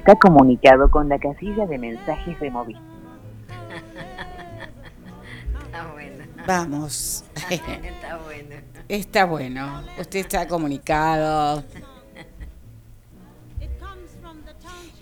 [0.00, 2.82] Está comunicado con la casilla de mensajes de Movistar.
[5.66, 6.24] Está bueno.
[6.46, 7.24] Vamos.
[7.50, 8.54] Está bueno.
[8.88, 9.82] Está bueno.
[9.98, 11.62] Usted está comunicado.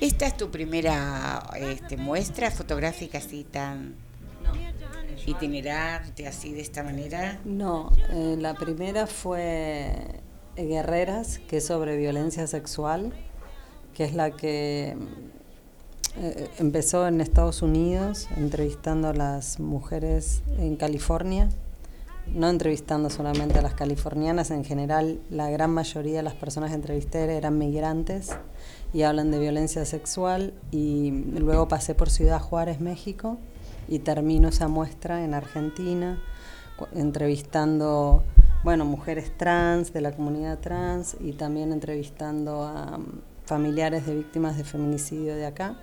[0.00, 3.94] Esta es tu primera este, muestra fotográfica así tan
[5.26, 7.38] itinerante, así de esta manera.
[7.44, 9.92] No, eh, la primera fue
[10.56, 13.12] Guerreras, que es sobre violencia sexual,
[13.98, 14.96] que es la que
[16.20, 21.48] eh, empezó en Estados Unidos entrevistando a las mujeres en California,
[22.32, 26.76] no entrevistando solamente a las californianas, en general la gran mayoría de las personas que
[26.76, 28.36] entrevisté eran migrantes
[28.92, 33.36] y hablan de violencia sexual y luego pasé por Ciudad Juárez, México
[33.88, 36.22] y termino esa muestra en Argentina
[36.94, 38.22] entrevistando
[38.62, 43.00] bueno mujeres trans de la comunidad trans y también entrevistando a
[43.48, 45.76] familiares de víctimas de feminicidio de acá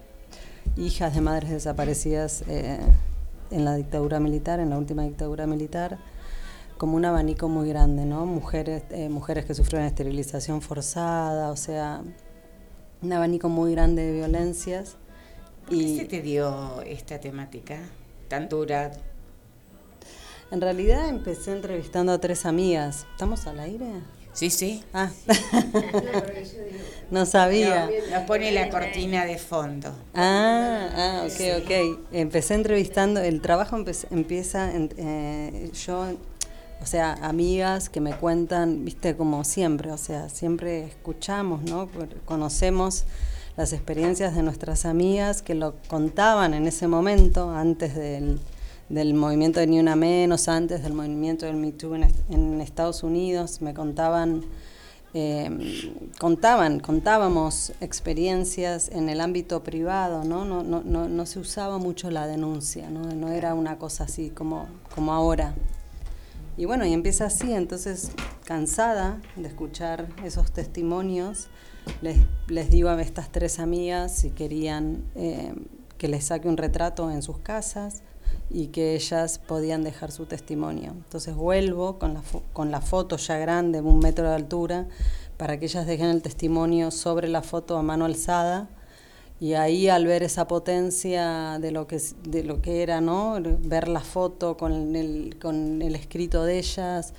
[0.78, 2.80] hijas de madres desaparecidas eh,
[3.50, 5.98] en la dictadura militar en la última dictadura militar
[6.78, 12.02] como un abanico muy grande no mujeres eh, mujeres que sufrieron esterilización forzada o sea
[13.02, 14.98] un abanico muy grande de violencias
[15.66, 17.80] ¿Por qué se te dio esta temática
[18.28, 18.92] tan dura?
[20.52, 23.08] En realidad empecé entrevistando a tres amigas.
[23.14, 23.88] ¿Estamos al aire?
[24.36, 24.84] Sí, sí.
[24.94, 25.10] Ah,
[27.12, 27.90] no sabía.
[28.12, 29.92] Nos pone la cortina de fondo.
[30.14, 32.00] Ah, ah, ok, ok.
[32.12, 33.78] Empecé entrevistando, el trabajo
[34.12, 36.06] empieza, en- eh, yo,
[36.82, 41.90] o sea, amigas que me cuentan, viste, como siempre, o sea, siempre escuchamos, ¿no?
[42.26, 43.06] Conocemos
[43.58, 48.40] las experiencias de nuestras amigas que lo contaban en ese momento, antes del,
[48.90, 52.62] del movimiento de Ni Una Menos, antes del movimiento del Me Too en, est- en
[52.62, 54.44] Estados Unidos, me contaban
[55.18, 55.50] eh,
[56.20, 60.44] contaban, contábamos experiencias en el ámbito privado, ¿no?
[60.44, 63.02] No, no, no, no se usaba mucho la denuncia, ¿no?
[63.14, 65.56] No era una cosa así como, como ahora.
[66.58, 68.12] Y bueno, y empieza así, entonces
[68.44, 71.48] cansada de escuchar esos testimonios,
[72.02, 72.18] les,
[72.48, 75.54] les digo a estas tres amigas si querían eh,
[75.98, 78.04] que les saque un retrato en sus casas
[78.50, 80.92] y que ellas podían dejar su testimonio.
[80.92, 82.22] Entonces vuelvo con la,
[82.54, 84.88] con la foto ya grande, un metro de altura,
[85.38, 88.70] para que ellas dejen el testimonio sobre la foto a mano alzada.
[89.40, 93.38] Y ahí al ver esa potencia de lo que, de lo que era, ¿no?
[93.42, 97.14] ver la foto con el, con el escrito de ellas,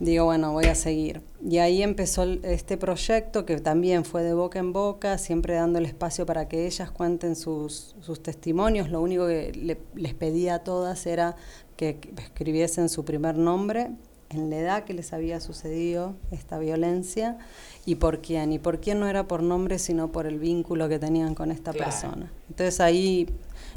[0.00, 1.20] digo, bueno, voy a seguir.
[1.44, 5.86] Y ahí empezó este proyecto que también fue de boca en boca, siempre dando el
[5.86, 8.90] espacio para que ellas cuenten sus, sus testimonios.
[8.90, 11.36] Lo único que le- les pedía a todas era
[11.76, 13.90] que escribiesen su primer nombre,
[14.30, 17.38] en la edad que les había sucedido esta violencia
[17.86, 18.52] y por quién.
[18.52, 21.72] Y por quién no era por nombre, sino por el vínculo que tenían con esta
[21.72, 21.90] Claro.
[21.90, 22.32] persona.
[22.50, 23.26] Entonces ahí,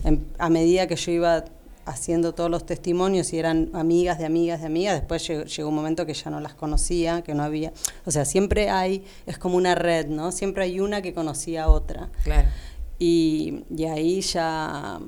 [0.03, 1.45] en- a medida que yo iba
[1.86, 5.75] haciendo todos los testimonios y eran amigas de amigas de amigas, después llegó, llegó un
[5.75, 7.73] momento que ya no las conocía, que no había,
[8.05, 10.32] o sea, siempre hay, es como una red, ¿no?
[10.32, 12.09] Siempre hay una que conocía a otra.
[12.23, 12.47] Claro.
[12.99, 14.99] Y, y ahí ya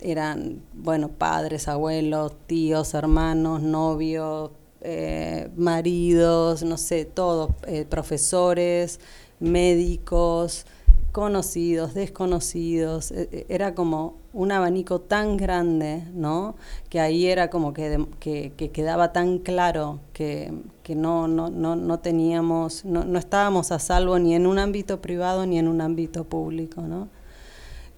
[0.00, 4.50] eran, bueno, padres, abuelos, tíos, hermanos, novios,
[4.82, 9.00] eh, maridos, no sé, todos, eh, profesores,
[9.40, 10.66] médicos,
[11.14, 13.12] conocidos, desconocidos.
[13.12, 16.56] eh, eh, Era como un abanico tan grande, ¿no?
[16.88, 20.52] Que ahí era como que, que, que quedaba tan claro que,
[20.82, 25.00] que no, no, no, no teníamos, no, no estábamos a salvo ni en un ámbito
[25.00, 27.06] privado ni en un ámbito público, ¿no?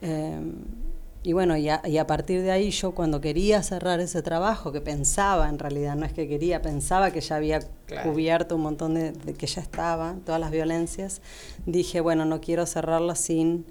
[0.02, 0.38] Eh,
[1.26, 4.70] y bueno, y a, y a partir de ahí yo cuando quería cerrar ese trabajo,
[4.70, 8.12] que pensaba en realidad, no es que quería, pensaba que ya había Claro.
[8.12, 11.20] cubierto un montón de, de que ya estaba, todas las violencias,
[11.66, 13.66] dije, bueno, no quiero cerrarla sin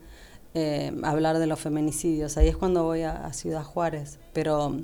[0.53, 2.35] eh, hablar de los feminicidios.
[2.37, 4.75] Ahí es cuando voy a, a Ciudad Juárez, pero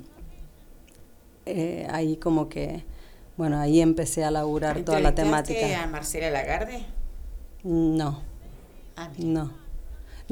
[1.46, 2.84] eh, ahí como que,
[3.36, 5.82] bueno, ahí empecé a laburar toda la ¿Entrevistaste temática.
[5.82, 6.84] a Marcela Lagarde?
[7.64, 8.22] No,
[8.96, 9.61] Ah, no.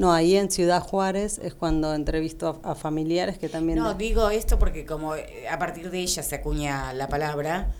[0.01, 3.77] No, ahí en Ciudad Juárez es cuando entrevisto a, a familiares que también...
[3.79, 7.71] No, digo esto porque como eh, a partir de ella se acuña la palabra,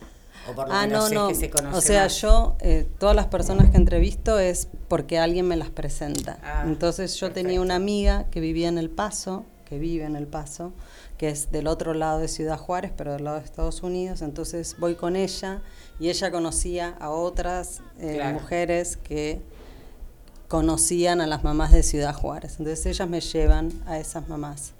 [0.49, 1.27] o por lo Ah, menos no, es no.
[1.29, 2.21] que se conoce O sea, más.
[2.21, 6.37] yo, eh, todas las personas que entrevisto es porque alguien me las presenta.
[6.43, 10.27] Ah, Entonces yo tenía una amiga que vivía en El Paso, que vive en El
[10.27, 10.73] Paso,
[11.17, 14.21] que es del otro lado de Ciudad Juárez, pero del lado de Estados Unidos.
[14.21, 15.61] Entonces voy con ella
[15.99, 18.33] y ella conocía a otras eh, Claro.
[18.39, 19.41] mujeres que
[20.51, 22.57] conocían a las mamás de Ciudad Juárez.
[22.59, 24.73] Entonces ellas me llevan a esas mamás.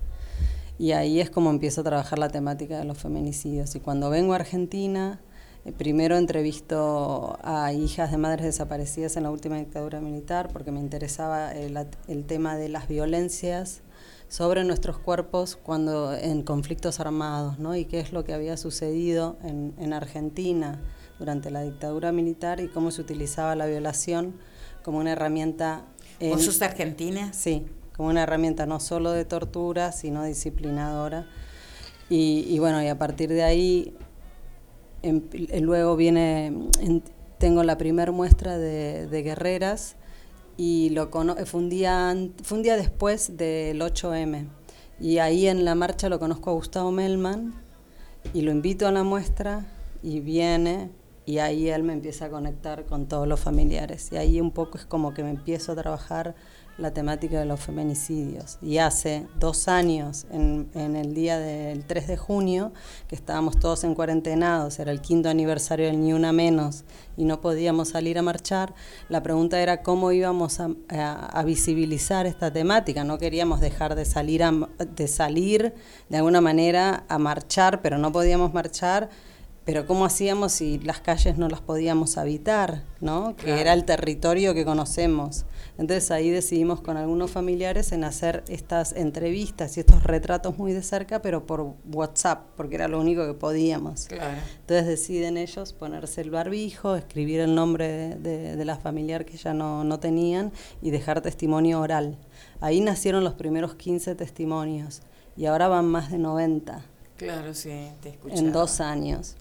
[0.78, 3.74] Y ahí es como empiezo a trabajar la temática de los feminicidios.
[3.76, 5.22] Y cuando vengo a Argentina,
[5.64, 10.82] eh, primero entrevisto a hijas de madres desaparecidas en la última dictadura militar, porque me
[10.82, 11.88] interesaba el,
[12.26, 13.80] tema de las violencias
[14.28, 17.78] sobre nuestros cuerpos cuando en conflictos armados, ¿no?
[17.78, 20.82] Y qué es lo que había sucedido en Argentina
[21.18, 24.36] durante la dictadura militar y cómo se utilizaba la violación
[24.84, 25.86] como una herramienta...
[26.20, 27.34] ¿Vos en- sos argentina?
[27.34, 27.66] Sí,
[27.96, 31.28] como una herramienta no solo de tortura, sino disciplinadora.
[32.10, 33.96] Y, y bueno, y a partir de ahí,
[35.02, 36.48] em- eh, luego viene,
[36.80, 37.04] en-
[37.38, 39.96] tengo la primer muestra de, de guerreras
[40.58, 44.48] y lo cono- fue, un día, fue un día después del 8M.
[45.00, 47.56] Y ahí en la marcha lo conozco a Gustavo Melman
[48.34, 49.66] y lo invito a la muestra
[50.04, 50.90] y viene
[51.26, 54.10] y ahí él me empieza a conectar con todos los familiares.
[54.12, 56.36] Y ahí un poco es como que me empiezo a trabajar
[56.78, 58.58] la temática de los feminicidios.
[58.62, 62.72] Y hace dos años, en, en el día del 3 de junio,
[63.08, 66.86] que estábamos todos en cuarentenados, era el quinto aniversario del Ni Una Menos
[67.18, 68.74] y no podíamos salir a marchar,
[69.10, 73.04] la pregunta era cómo íbamos a, a- a visibilizar esta temática.
[73.04, 74.52] No queríamos dejar de salir, a-
[74.96, 75.76] de salir
[76.10, 79.10] de alguna manera a marchar, pero no podíamos marchar
[79.64, 83.36] pero ¿cómo hacíamos si las calles no las podíamos habitar, ¿no?
[83.36, 85.46] Que era el territorio que conocemos.
[85.78, 90.82] Entonces ahí decidimos con algunos familiares en hacer estas entrevistas y estos retratos muy de
[90.84, 94.06] cerca, pero por WhatsApp, porque era lo único que podíamos.
[94.08, 94.38] Claro.
[94.62, 99.38] Entonces deciden ellos ponerse el barbijo, escribir el nombre de, de- de la familiar que
[99.38, 100.52] ya no, no tenían
[100.82, 102.18] y dejar testimonio oral.
[102.60, 105.02] Ahí nacieron los primeros 15 testimonios
[105.38, 106.84] y ahora van más de 90
[107.18, 107.70] Claro, sí,
[108.02, 108.40] te escuchaba.
[108.42, 109.36] en dos años.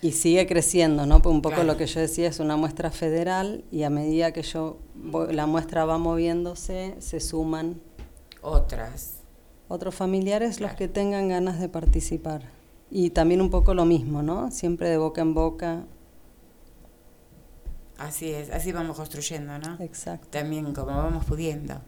[0.00, 1.20] Y sigue creciendo, ¿no?
[1.22, 1.72] Pues un poco Claro.
[1.72, 5.46] lo que yo decía es una muestra federal y a medida que yo voy- la
[5.46, 7.80] muestra va moviéndose, se suman
[8.42, 9.14] Otras.
[9.66, 10.76] otros familiares los Claro.
[10.78, 12.42] que tengan ganas de participar.
[12.90, 14.50] Y también un poco lo mismo, ¿no?
[14.52, 15.84] Siempre de boca en boca.
[17.98, 19.76] Así es, así vamos construyendo, ¿no?
[19.82, 20.28] Exacto.
[20.30, 21.80] También como vamos pudiendo.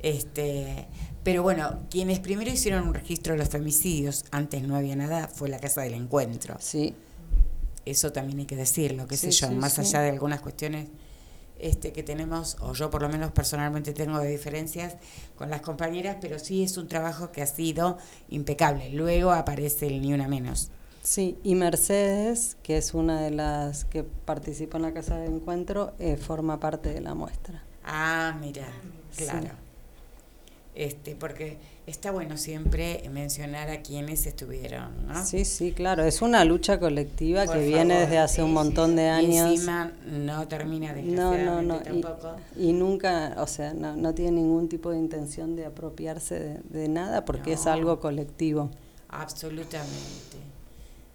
[0.00, 0.88] Este,
[1.22, 5.48] pero bueno, quienes primero hicieron un registro de los femicidios, antes no había nada, fue
[5.48, 6.56] la Casa del Encuentro.
[6.58, 6.94] Sí.
[7.86, 10.88] Eso también hay que decirlo, qué sé yo, sí, más allá de algunas cuestiones
[11.58, 14.96] este, que tenemos, o yo por lo menos personalmente tengo de diferencias
[15.36, 17.96] con las compañeras, pero sí es un trabajo que ha sido
[18.28, 18.90] impecable.
[18.90, 20.68] Luego aparece el ni una menos.
[21.02, 25.94] Sí, y Mercedes, que es una de las que participó en la Casa del Encuentro,
[26.00, 27.62] eh, forma parte de la muestra.
[27.84, 28.66] Ah, mira,
[29.12, 29.22] Sí.
[29.24, 29.50] claro.
[30.74, 31.56] Este, porque
[31.86, 35.24] está bueno siempre mencionar a quienes estuvieron, ¿no?
[35.24, 37.44] Sí, sí, claro, es una lucha colectiva.
[37.44, 38.96] Por que viene desde hace un montón sí.
[38.96, 39.50] de Y años.
[39.52, 41.98] encima no termina No, no, desgraciadamente no.
[41.98, 42.36] Y, tampoco.
[42.56, 46.88] y nunca, o sea, no, no tiene ningún tipo de intención de apropiarse de, de
[46.88, 47.72] nada porque es No.
[47.72, 48.70] algo colectivo.
[49.08, 50.36] Absolutamente.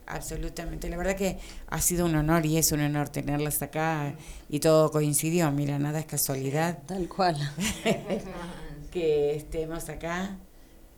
[0.07, 0.89] Absolutamente.
[0.89, 4.15] La verdad que ha sido un honor y es un honor tenerlas acá
[4.49, 5.51] y todo coincidió.
[5.51, 6.79] Mira, nada es casualidad.
[6.85, 7.37] Tal cual.
[8.91, 10.37] que estemos acá.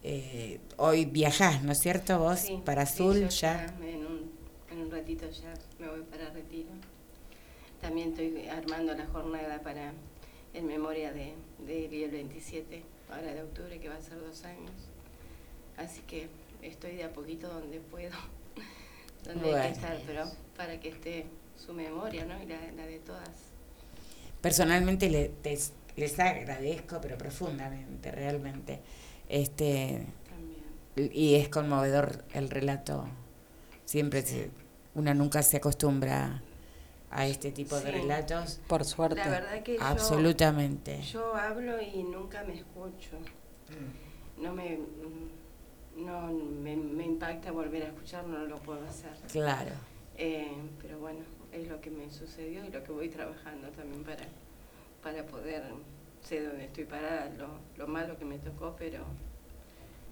[0.04, 2.20] Eh, hoy viajás, ¿no es cierto?
[2.20, 3.66] Vos Sí, para sí, Azul yo ya.
[3.82, 4.32] En un,
[4.72, 6.70] en un ratito ya me voy para Retiro.
[7.82, 9.94] También estoy armando la jornada para
[10.54, 11.34] en memoria de,
[11.66, 14.72] de el 27, ahora de octubre, que va a ser dos años.
[15.78, 16.28] Así que
[16.62, 18.12] estoy de a poquito donde puedo,
[19.26, 19.64] donde hay Bueno.
[19.66, 20.26] que estar, pero
[20.58, 21.26] para que esté
[21.58, 22.42] su memoria, ¿no?
[22.42, 23.30] Y la, la de todas.
[24.42, 25.58] Personalmente le- te-
[25.96, 28.80] les agradezco, pero profundamente, realmente.
[29.34, 30.06] Este,
[30.96, 33.06] y es conmovedor el relato.
[33.84, 34.52] Siempre se-
[34.94, 36.44] una nunca se acostumbra
[37.10, 38.62] a este tipo de relatos.
[38.68, 39.16] Por suerte.
[39.18, 41.02] La verdad que yo- Absolutamente.
[41.02, 43.18] Yo, hablo y nunca me escucho.
[43.70, 44.44] Mm.
[44.44, 44.78] No me,
[45.98, 49.14] no me, me impacta volver a escuchar, no lo puedo hacer.
[49.32, 49.72] Claro.
[50.16, 51.22] Eh, pero bueno,
[51.52, 54.26] es lo que me sucedió y lo que voy trabajando también para,
[55.02, 55.64] para poder,
[56.24, 57.48] sé dónde estoy parada, lo,
[57.78, 59.04] lo malo que me tocó, pero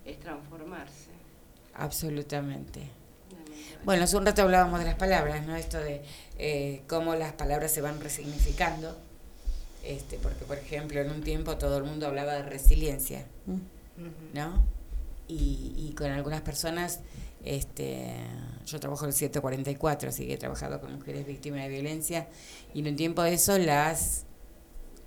[0.05, 1.09] es transformarse.
[1.74, 2.82] Absolutamente.
[3.84, 5.55] Bueno, hace un rato hablábamos de las palabras, ¿no?
[5.55, 6.01] Esto de
[6.38, 8.95] eh, cómo las palabras se van resignificando.
[9.84, 13.26] Este, porque, por ejemplo, en un tiempo todo el mundo hablaba de resiliencia,
[14.34, 14.64] ¿no?
[15.28, 16.99] Y, y con algunas personas,
[17.43, 18.14] este,
[18.68, 22.28] yo trabajo en el 744, así que he trabajado con mujeres víctimas de violencia,
[22.76, 24.26] y en un tiempo eso las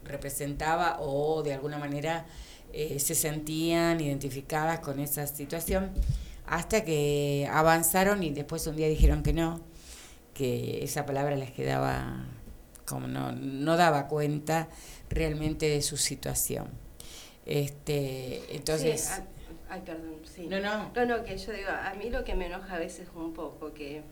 [0.05, 2.27] representaba o de alguna manera
[2.73, 5.93] eh, se sentían identificadas con esa situación
[6.47, 9.61] hasta que avanzaron y después un día dijeron que no,
[10.35, 12.27] que esa palabra les quedaba
[12.85, 14.69] como no, no daba cuenta
[15.09, 16.69] realmente de su situación.
[17.47, 19.23] Este, entonces, Sí,
[19.69, 20.47] ay, perdón, sí.
[20.47, 20.91] No, no.
[20.95, 23.73] No, no, que yo digo, a mí lo que me enoja a veces un poco,
[23.73, 24.03] que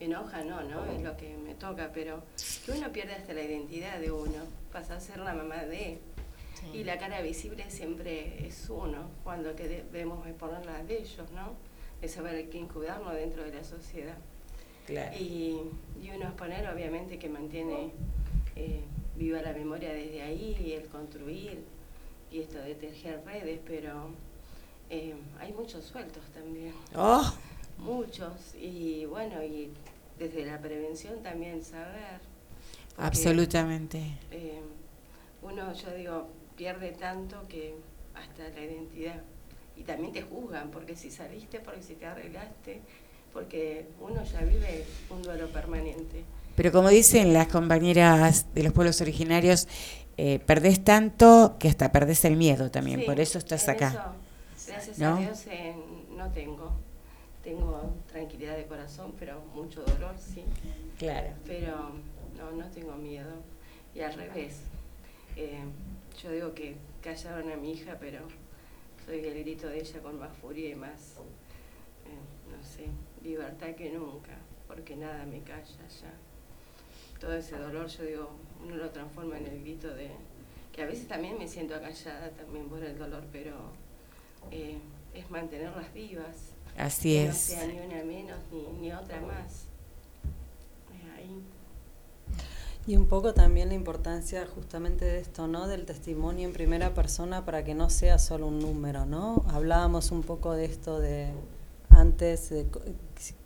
[0.00, 0.84] enoja, no, ¿no?
[0.86, 2.22] Es lo que me toca, pero
[2.64, 5.98] que uno pierde hasta la identidad de uno, pasa a ser la mamá de.
[6.74, 11.52] Y la cara visible siempre es uno, cuando que debemos exponer la de ellos, ¿no?
[12.00, 14.18] De saber quién cuidarnos dentro de la sociedad.
[14.86, 15.16] Claro.
[15.16, 15.58] Y,
[16.02, 17.92] y uno exponer, obviamente, que mantiene
[18.56, 18.82] eh,
[19.16, 21.62] viva la memoria desde ahí, y el construir,
[22.30, 24.10] y esto de tejer redes, pero
[24.90, 26.74] eh, hay muchos sueltos también.
[26.94, 27.32] ¡Oh!
[27.78, 28.54] Muchos.
[28.54, 29.70] Y bueno, y
[30.20, 32.20] desde la prevención también saber.
[32.94, 33.98] porque, absolutamente.
[34.30, 34.60] eh,
[35.42, 37.74] uno, yo digo, pierde tanto que
[38.14, 39.22] hasta la identidad.
[39.76, 42.82] Y también te juzgan, porque si saliste, porque si te arreglaste,
[43.32, 46.22] porque uno ya vive un duelo permanente.
[46.54, 49.66] Pero como dicen las compañeras de los pueblos originarios,
[50.18, 53.88] eh, perdés tanto que hasta perdés el miedo también, Sí, por eso estás acá.
[53.88, 55.16] eso, gracias ¿No?
[55.16, 55.74] a Dios eh,
[56.14, 56.74] no tengo.
[57.50, 60.44] Tengo tranquilidad de corazón, pero mucho dolor, sí.
[60.96, 61.30] Claro.
[61.44, 61.90] Pero
[62.38, 63.32] no, no tengo miedo.
[63.92, 64.60] Y al revés.
[65.34, 65.58] eh,
[66.22, 68.20] yo digo que callaron a mi hija, pero
[69.04, 71.16] soy el grito de ella con más furia y más,
[72.06, 72.86] eh, no sé,
[73.20, 74.38] libertad que nunca,
[74.68, 77.18] porque nada me calla ya.
[77.18, 78.30] Todo ese dolor, yo digo,
[78.64, 80.12] uno lo transforma en el grito de,
[80.72, 83.56] que a veces también me siento acallada también por el dolor, pero
[84.52, 84.78] eh,
[85.14, 86.49] es mantenerlas vivas.
[86.76, 87.36] Así que No es.
[87.36, 89.64] sea ni una menos ni, ni otra más.
[91.16, 91.42] Ahí.
[92.86, 95.66] Y un poco también la importancia justamente de esto, ¿no?
[95.68, 99.44] Del testimonio en primera persona para que no sea solo un número, ¿no?
[99.48, 101.30] Hablábamos un poco de esto de
[101.90, 102.66] antes, de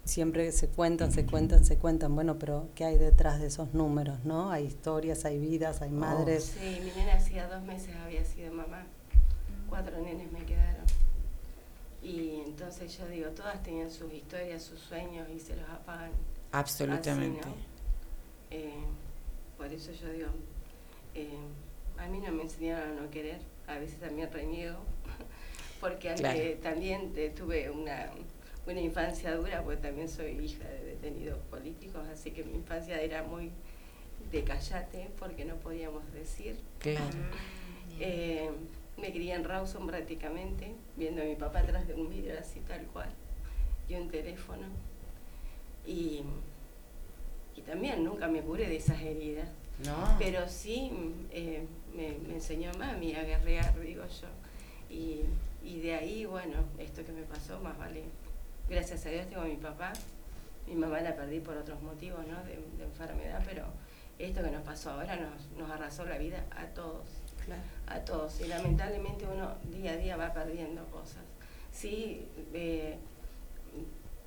[0.04, 4.24] siempre se cuentan, se cuentan, se cuentan, bueno, pero ¿qué hay detrás de esos números,
[4.24, 4.50] no?
[4.50, 6.54] Hay historias, hay vidas, hay madres.
[6.58, 8.86] Sí, mi nena hacía dos meses había sido mamá.
[9.68, 10.83] Cuatro nenes me quedaron.
[12.04, 16.10] Y entonces yo digo, todas tenían sus historias, sus sueños y se los apagan.
[16.52, 17.40] Absolutamente.
[17.40, 17.54] así, ¿no?
[18.50, 18.74] Eh,
[19.56, 20.28] por eso yo digo,
[21.14, 21.28] eh,
[21.98, 24.78] a mí no me enseñaron a no querer, a veces también reniego,
[25.80, 26.56] porque antes Claro.
[26.62, 28.10] también eh, tuve una,
[28.66, 33.22] una infancia dura, porque también soy hija de detenidos políticos, así que mi infancia era
[33.22, 33.50] muy
[34.30, 36.56] de callate, porque no podíamos decir.
[36.80, 37.04] Claro.
[38.00, 38.50] Eh,
[38.96, 42.84] me crié en Rawson prácticamente, viendo a mi papá atrás de un vidrio así tal
[42.86, 43.08] cual,
[43.88, 44.66] y un teléfono.
[45.86, 46.22] Y,
[47.56, 49.48] y también nunca me curé de esas heridas.
[49.84, 50.16] No.
[50.18, 50.92] Pero sí
[51.32, 51.66] eh,
[51.96, 54.28] me, me enseñó mami a guerrear, digo yo.
[54.88, 55.22] Y,
[55.64, 58.04] y de ahí, bueno, esto que me pasó, más vale.
[58.68, 59.92] Gracias a Dios tengo a mi papá.
[60.66, 62.42] Mi mamá la perdí por otros motivos, ¿no?
[62.44, 63.64] De, de enfermedad, pero
[64.18, 67.04] esto que nos pasó ahora nos, nos arrasó la vida a todos.
[67.86, 68.40] A todos.
[68.40, 71.22] Y lamentablemente uno día a día va perdiendo cosas.
[71.72, 72.96] Sí, eh,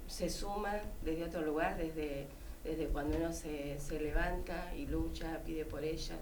[0.08, 2.28] se suma desde otro lugar, desde,
[2.64, 6.20] desde cuando uno se, se levanta y lucha, pide por ellas,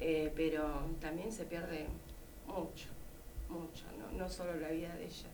[0.00, 1.86] eh, pero también se pierde
[2.46, 2.88] mucho,
[3.48, 5.28] mucho, no, no solo la vida de ella.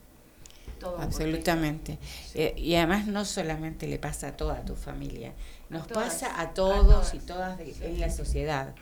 [0.79, 1.99] Todo Absolutamente.
[2.35, 5.33] Eh, y además no solamente le pasa a toda tu familia,
[5.69, 7.57] nos todas, pasa a a todos y todas.
[7.57, 7.85] todas de- Sí.
[7.85, 8.75] en la sociedad.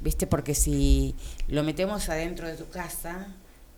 [0.00, 0.26] ¿Viste?
[0.26, 1.14] Porque si
[1.48, 3.28] lo metemos adentro de tu casa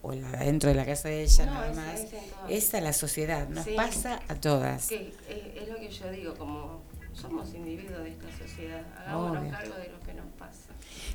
[0.02, 2.50] o adentro de la casa de ella No, nada más, es en todas.
[2.50, 3.74] es la sociedad, nos Sí.
[3.76, 4.88] pasa a todas.
[4.88, 6.80] Que es, es lo que yo digo, como
[7.12, 9.50] somos individuos de esta sociedad, hagámonos Obvio.
[9.50, 10.70] cargo de lo que nos pasa.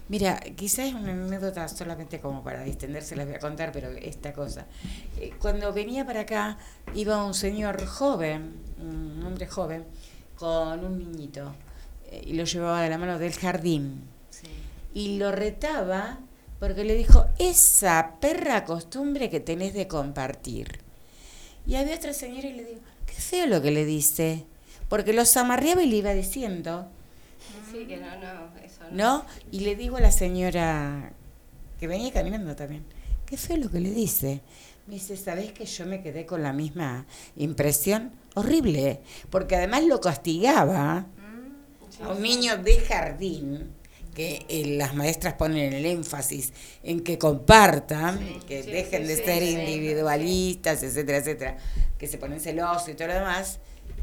[0.09, 4.33] Mira, quizás es una anécdota solamente como para distenderse, las voy a contar, pero esta
[4.33, 4.65] cosa.
[5.17, 6.57] Eh, Cuando venía para acá,
[6.95, 9.85] iba un señor joven, un hombre joven,
[10.37, 11.53] con un niñito,
[12.09, 14.09] eh, y lo llevaba de la mano del jardín.
[14.93, 16.19] Y lo retaba
[16.59, 20.79] porque le dijo, esa perra costumbre que tenés de compartir.
[21.65, 24.45] Y había otra señora y le dijo, qué feo lo que le dice,
[24.89, 26.87] porque los amarreaba y le iba diciendo,
[27.71, 29.19] Sí, que no, no, eso no.
[29.19, 29.25] ¿no?
[29.51, 31.13] Y le digo a la señora
[31.79, 32.83] que venía caminando también,
[33.25, 34.41] qué feo lo que le dice.
[34.87, 37.05] Me dice, ¿sabés que yo me quedé con la misma
[37.37, 38.11] impresión?
[38.35, 41.05] Horrible, porque además lo castigaba
[42.03, 43.71] a un niño de jardín,
[44.13, 46.51] que eh, las maestras ponen el énfasis
[46.83, 51.57] en que compartan, que sí, dejen sí, de ser individualistas, etcétera, etcétera,
[51.97, 53.59] que se ponen celosos y todo lo demás.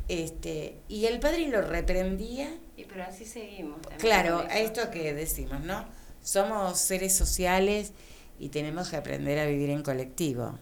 [0.08, 3.78] Este, y el padre lo reprendía Y pero así seguimos.
[3.98, 5.84] Claro, a esto que decimos, ¿no?
[6.22, 7.92] Somos seres sociales
[8.38, 10.58] y tenemos que aprender a vivir en colectivo,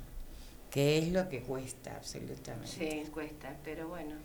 [0.70, 2.68] que es lo que cuesta absolutamente.
[2.76, 4.16] Sí, cuesta, pero bueno,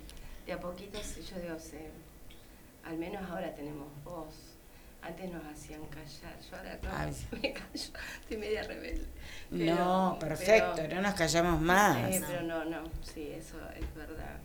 [0.48, 1.92] de a poquito, yo digo, se-
[2.84, 4.34] al menos ahora tenemos voz.
[5.02, 7.16] Antes nos hacían callar, yo ahora no, Ay.
[7.42, 9.08] me callo, estoy media rebelde.
[9.50, 12.14] no, perfecto, pero- no nos callamos más.
[12.16, 14.38] Sí, pero no, no, sí, eso es verdad.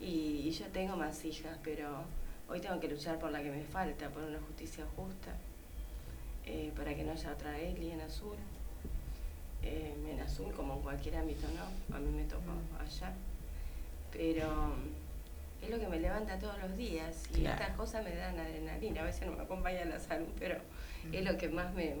[0.00, 2.02] Y, y yo tengo más hijas, pero
[2.48, 5.32] hoy tengo que luchar por la que me falta, por una justicia justa,
[6.44, 8.36] eh, para que no haya otra Eli en azul.
[9.62, 11.96] Eh, en azul, como en cualquier ámbito, ¿no?
[11.96, 13.12] A mí me tocó allá.
[14.12, 15.05] Pero mm,
[15.66, 17.60] es lo que me levanta todos los días y Claro.
[17.62, 19.02] estas cosas me dan adrenalina.
[19.02, 20.56] A veces no me acompaña la salud, pero
[21.12, 21.94] es lo que más me,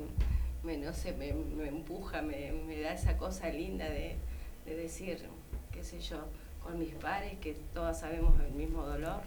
[0.62, 4.16] me no sé, me, me empuja, me, me da esa cosa linda de,
[4.64, 5.26] de decir,
[5.72, 6.24] qué sé yo,
[6.62, 9.20] con mis pares, que todas sabemos el mismo dolor.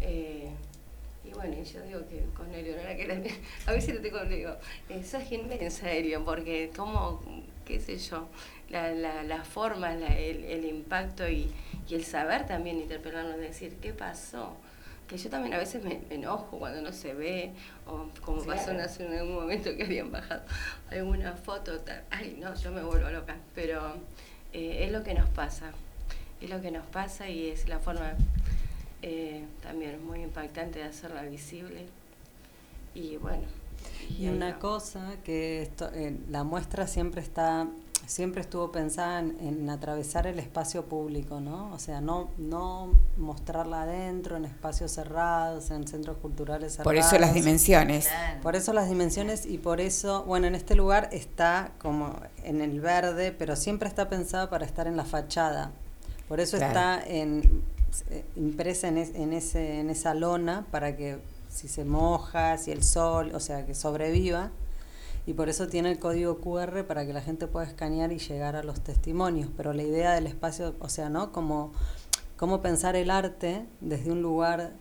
[0.00, 0.48] Eh,
[1.24, 3.20] y bueno, yo digo que con Eleonora, que era-
[3.66, 4.56] a veces le tengo, le digo,
[4.88, 7.22] eh, sos inmensa, Elion, porque como,
[7.64, 8.28] qué sé yo,
[8.70, 11.50] la, la, la forma, la- el, el impacto y,
[11.88, 14.56] y el saber también interpelarnos, decir, ¿qué pasó?
[15.08, 17.52] Que yo también a veces me, me enojo cuando no se ve,
[17.86, 18.90] o como Sí, pasó en, claro.
[18.90, 20.42] hace- en algún momento que habían bajado
[20.90, 22.02] alguna foto, tal.
[22.10, 23.96] ay no, yo me vuelvo loca, pero
[24.52, 25.72] eh, es lo que nos pasa,
[26.40, 28.14] es lo que nos pasa y es la forma
[29.02, 31.84] eh, también muy impactante de hacerla visible.
[32.94, 33.42] Y bueno.
[34.18, 37.66] Y una cosa que esto, eh, la muestra siempre está
[38.06, 41.72] siempre estuvo pensada en, en atravesar el espacio público, ¿no?
[41.72, 46.84] O sea, no, no mostrarla adentro, en espacios cerrados, en centros culturales cerrados.
[46.84, 48.08] Por eso las dimensiones.
[48.42, 52.80] Por eso las dimensiones y por eso, bueno, en este lugar está como en el
[52.80, 55.70] verde, pero siempre está pensada para estar en la fachada.
[56.28, 56.72] Por eso Claro.
[56.72, 57.62] está en,
[58.10, 62.72] eh, impresa en, es- en, ese, en esa lona para que si se moja, si
[62.72, 64.50] el sol, o sea, que sobreviva.
[65.26, 68.56] Y por eso tiene el código QR para que la gente pueda escanear y llegar
[68.56, 69.48] a los testimonios.
[69.56, 71.32] Pero la idea del espacio, o sea, ¿no?
[71.32, 71.72] Como,
[72.36, 74.72] cómo pensar el arte desde un lugar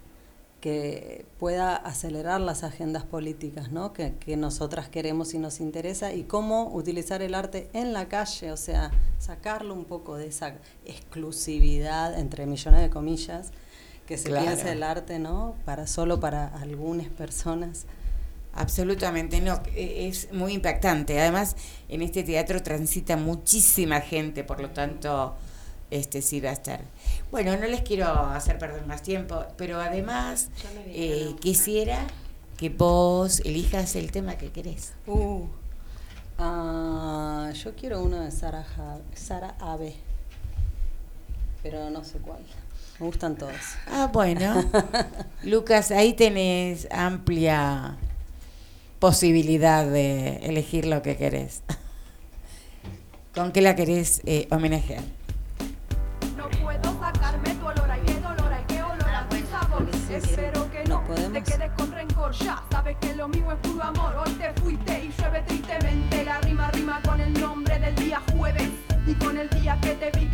[0.60, 3.92] que pueda acelerar las agendas políticas ¿no?
[3.92, 8.50] que, que nosotras queremos y nos interesa y cómo utilizar el arte en la calle,
[8.54, 8.90] o sea,
[9.20, 10.54] sacarlo un poco de esa
[10.86, 13.52] exclusividad, entre millones de comillas,
[14.08, 14.46] que se Claro.
[14.46, 15.56] piensa el arte ¿no?
[15.66, 17.86] para solo para algunas personas.
[18.56, 21.20] Absolutamente, no, e- es muy impactante.
[21.20, 21.56] Además,
[21.90, 25.34] en este teatro transita muchísima gente, por lo tanto,
[25.90, 26.82] este sí va a estar.
[27.32, 30.50] Bueno, no les quiero hacer perder más tiempo, pero además
[30.88, 32.06] eh, quisiera
[32.58, 34.94] que vos elijas el tema que querés.
[35.08, 35.46] Uh,
[36.38, 39.96] ah, yo quiero uno de Sara, Ja- Sara Ave,
[41.62, 42.44] pero no sé cuál.
[43.00, 43.56] Me gustan todos.
[43.88, 44.64] Ah, bueno.
[45.44, 47.98] Lucas, ahí tenés amplia
[49.04, 51.62] posibilidad de elegir lo que querés.
[53.36, 55.04] ¿Con qué la querés eh, homenajear?
[56.38, 59.90] No puedo sacarme tu olor, ay qué dolor, ay qué olor a tu sabor.
[60.10, 62.64] Espero que no, te quedes con rencor ya.
[62.72, 64.16] Sabes que lo mío es puro amor.
[64.26, 66.24] Hoy te fuiste y llueve tristemente.
[66.24, 68.70] La rima rima con el nombre del día jueves
[69.06, 70.33] y con el día que te vi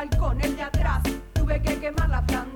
[0.00, 1.02] balcón, el de atrás,
[1.34, 2.49] tuve que quemar la planta,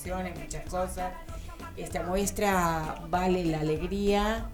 [0.00, 1.12] emociones, muchas cosas.
[1.76, 4.50] Esta muestra vale la alegría,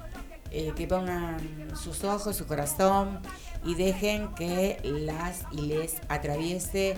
[0.51, 1.39] eh, que pongan
[1.77, 3.21] sus ojos, su corazón
[3.65, 6.97] y dejen que las y les atraviese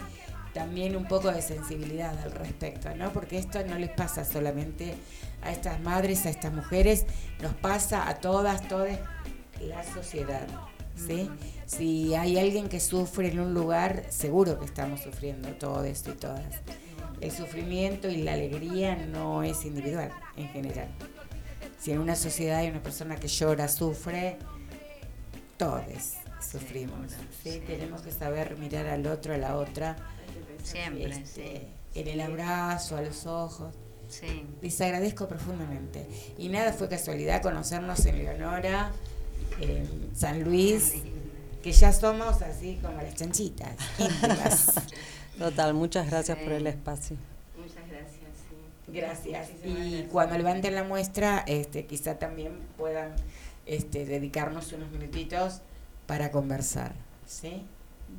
[0.54, 3.12] también un poco de sensibilidad al respecto, ¿no?
[3.12, 4.94] Porque esto no les pasa solamente
[5.42, 7.06] a estas madres, a estas mujeres,
[7.40, 8.98] nos pasa a todas, todas
[9.60, 10.46] la sociedad,
[10.96, 11.30] ¿sí?
[11.66, 16.62] Si hay alguien que sufre en un lugar, seguro que estamos sufriendo todos y todas.
[17.20, 20.88] El sufrimiento y la alegría no es individual en general.
[21.80, 24.38] Si en una sociedad hay una persona que llora, sufre,
[25.56, 25.82] todos
[26.40, 27.12] sufrimos.
[27.42, 27.62] ¿sí?
[27.66, 29.96] Tenemos que saber mirar al otro, a la otra.
[30.62, 33.74] Siempre, este, En el abrazo, a los ojos.
[34.08, 34.46] Sí.
[34.62, 36.06] Les agradezco profundamente.
[36.38, 38.90] Y nada, fue casualidad conocernos en Leonora,
[39.60, 40.94] en San Luis,
[41.62, 44.72] que ya somos así como las chanchitas, íntimas.
[45.38, 47.16] Total, muchas gracias por el espacio.
[47.56, 48.30] Muchas gracias.
[48.48, 48.92] sí.
[48.92, 49.48] Gracias.
[49.50, 50.12] Muchísimas Y gracias.
[50.12, 53.14] cuando levanten la muestra, este, quizá también puedan
[53.66, 55.60] este, dedicarnos unos minutitos
[56.06, 56.92] para conversar.
[57.26, 57.64] ¿Sí?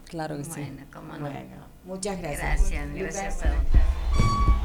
[0.05, 0.51] Claro que sí.
[0.51, 1.21] Bueno, cómo no.
[1.21, 2.71] Bueno, muchas gracias.
[2.71, 4.58] Gracias, gracias a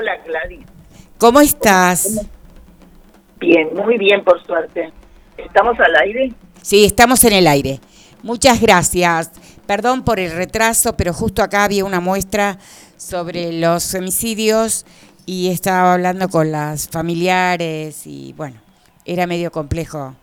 [0.00, 0.64] Hola Gladys.
[1.18, 2.26] ¿Cómo estás?
[3.38, 4.90] Bien, muy bien por suerte.
[5.36, 6.32] ¿Estamos al aire?
[6.62, 7.80] Sí, estamos en el aire.
[8.22, 9.30] Muchas gracias.
[9.66, 12.56] Perdón por el retraso, pero justo acá había una muestra
[12.96, 14.86] sobre los femicidios
[15.26, 18.56] y estaba hablando con las familiares y bueno,
[19.04, 20.14] era medio complejo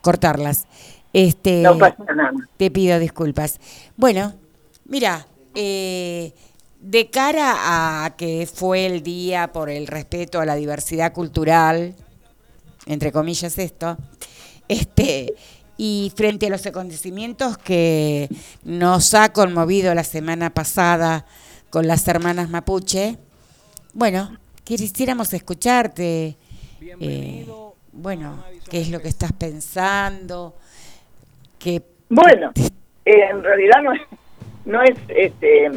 [0.00, 0.68] cortarlas.
[1.12, 2.34] Este, No pasa nada.
[2.56, 3.58] Te pido disculpas.
[3.96, 4.34] Bueno,
[4.84, 5.26] mira,
[5.56, 6.32] eh,
[6.88, 11.94] de cara a que fue el día por el respeto a la diversidad cultural,
[12.86, 13.98] entre comillas esto,
[14.68, 15.34] este,
[15.76, 18.30] y frente a los acontecimientos que
[18.64, 21.26] nos ha conmovido la semana pasada
[21.68, 23.18] con las hermanas Mapuche,
[23.92, 26.38] bueno, quisiéramos escucharte.
[26.80, 27.46] eh,
[27.92, 30.56] bueno, ¿qué es lo que estás pensando?
[31.58, 32.50] ¿Qué Bueno,
[33.04, 34.00] eh, en realidad no es,
[34.64, 35.70] no es, este,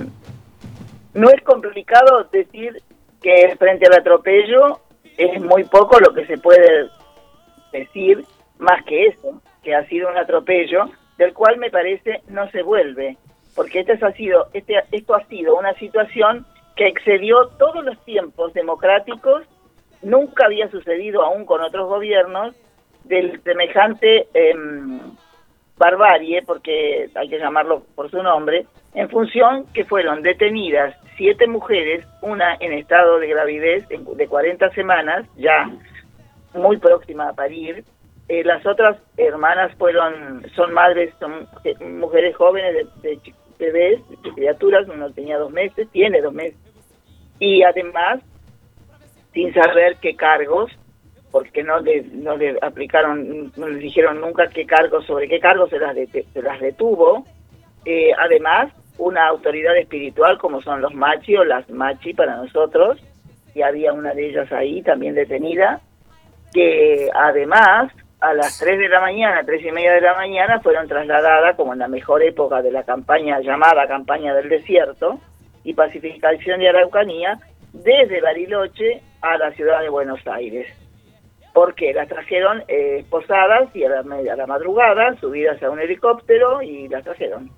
[1.14, 2.82] no es complicado decir
[3.22, 4.80] que frente al atropello
[5.18, 6.90] es muy poco lo que se puede
[7.72, 8.24] decir
[8.58, 10.86] más que eso, que ha sido un atropello
[11.18, 13.18] del cual me parece no se vuelve,
[13.56, 18.54] porque este ha sido, este, esto ha sido una situación que excedió todos los tiempos
[18.54, 19.44] democráticos,
[20.02, 22.56] nunca había sucedido aún con otros gobiernos
[23.04, 25.00] del semejante em,
[25.78, 32.06] barbarie, porque hay que llamarlo por su nombre, en función que fueron detenidas siete mujeres,
[32.22, 35.70] una en estado de gravidez de 40 semanas, ya
[36.54, 37.84] muy próxima a parir.
[38.28, 44.30] Eh, las otras hermanas fueron, son madres, son eh, mujeres jóvenes de, de bebés, de
[44.32, 46.58] criaturas, uno tenía dos meses, tiene dos meses.
[47.40, 48.22] Y además,
[49.34, 50.72] sin saber qué cargos,
[51.32, 55.70] porque no le, no le aplicaron, no le dijeron nunca qué cargos, sobre qué cargos
[55.70, 57.26] se las, dete- se las detuvo.
[57.86, 58.72] Eh, además,
[59.02, 63.00] una autoridad espiritual como son los machi o las machi para nosotros,
[63.56, 65.82] y había una de ellas ahí también detenida,
[66.54, 70.88] que además a las 3 de la mañana, tres y media de la mañana, fueron
[70.88, 75.20] trasladadas como en la mejor época de la campaña llamada campaña del desierto
[75.64, 77.40] y pacificación de Araucanía,
[77.74, 80.68] desde Bariloche a la ciudad de Buenos Aires.
[81.54, 86.62] Porque las trajeron eh, esposadas y a la, a la madrugada, subidas a un helicóptero
[86.62, 87.50] y las trajeron.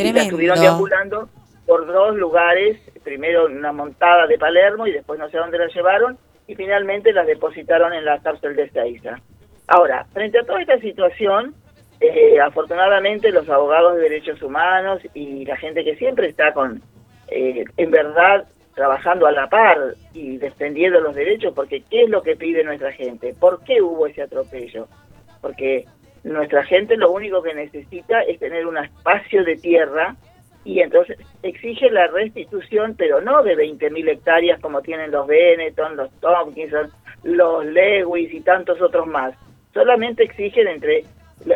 [0.00, 0.20] Y Tremendo.
[0.22, 1.28] estuvieron deambulando
[1.66, 6.18] por dos lugares, primero una montada de Palermo y después no sé dónde las llevaron
[6.46, 9.20] y finalmente las depositaron en la cárcel de Ezeiza.
[9.68, 11.54] Ahora, frente a toda esta situación,
[12.00, 16.82] eh, afortunadamente los abogados de derechos humanos y la gente que siempre está con,
[17.28, 22.22] eh, en verdad, trabajando a la par y defendiendo los derechos, porque ¿qué es lo
[22.22, 23.34] que pide nuestra gente?
[23.38, 24.88] ¿Por qué hubo ese atropello?
[25.40, 25.84] Porque
[26.24, 30.16] nuestra gente lo único que necesita es tener un espacio de tierra
[30.64, 36.10] y entonces exige la restitución, pero no de 20.000 hectáreas como tienen los Benetton, los
[36.20, 36.90] Tompkinson,
[37.24, 39.34] los Lewis y tantos otros más.
[39.72, 41.04] Solamente exigen entre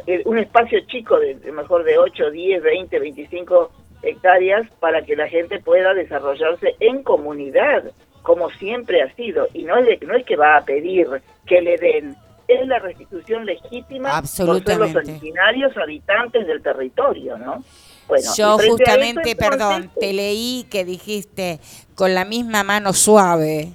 [0.06, 3.70] eh, un espacio chico, de, de mejor de 8, 10, 20, 25
[4.02, 7.84] hectáreas para que la gente pueda desarrollarse en comunidad,
[8.22, 9.48] como siempre ha sido.
[9.52, 11.08] Y no es, de- no es que va a pedir
[11.46, 12.14] que le den,
[12.48, 14.46] es la restitución legítima por ser
[14.78, 17.64] los originarios habitantes del territorio, ¿no?
[18.06, 21.58] Bueno, Yo justamente, eso, perdón, te leí que dijiste
[21.94, 23.72] con la misma mano suave.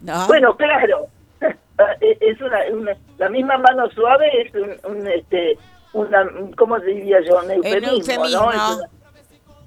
[0.00, 0.26] ¿No?
[0.28, 1.06] Bueno, claro,
[2.00, 5.58] es una, una- la misma mano suave es un, un, este,
[5.92, 6.24] una,
[6.56, 7.38] ¿cómo diría yo?
[7.42, 8.40] Un eufemismo, eufemismo.
[8.42, 8.50] ¿no?
[8.52, 8.88] Es una-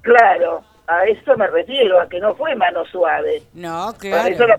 [0.02, 3.42] claro, a eso me refiero, a que no fue mano suave.
[3.52, 4.46] No, Por eso claro.
[4.46, 4.58] la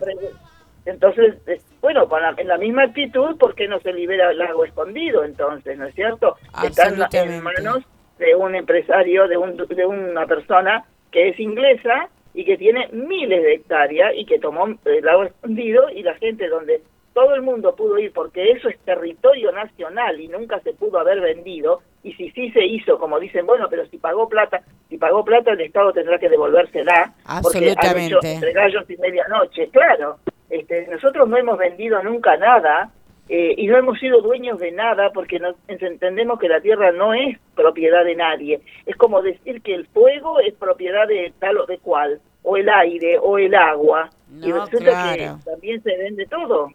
[0.85, 1.35] entonces,
[1.81, 5.23] bueno, con la- en la misma actitud, ¿por qué no se libera el lago escondido
[5.23, 6.37] entonces, no es cierto?
[6.63, 7.83] Está en, manos
[8.17, 13.41] de un empresario, de, un, de una persona que es inglesa y que tiene miles
[13.41, 16.81] de hectáreas y que tomó el lago escondido y la gente donde
[17.13, 21.19] todo el mundo pudo ir porque eso es territorio nacional y nunca se pudo haber
[21.21, 25.25] vendido y si sí se hizo, como dicen, bueno, pero si pagó plata, si pagó
[25.25, 28.33] plata el Estado tendrá que devolvérsela porque han hecho Absolutamente.
[28.33, 30.17] entre gallos y medianoche, claro.
[30.49, 32.91] Este, nosotros no hemos vendido nunca nada
[33.27, 37.13] eh, y no hemos sido dueños de nada porque no, entendemos que la tierra no
[37.13, 38.59] es propiedad de nadie.
[38.85, 42.67] Es como decir que el fuego es propiedad de tal o de cual, o el
[42.69, 44.09] aire, o el agua.
[44.41, 45.37] y resulta claro.
[45.43, 46.69] que también se vende todo.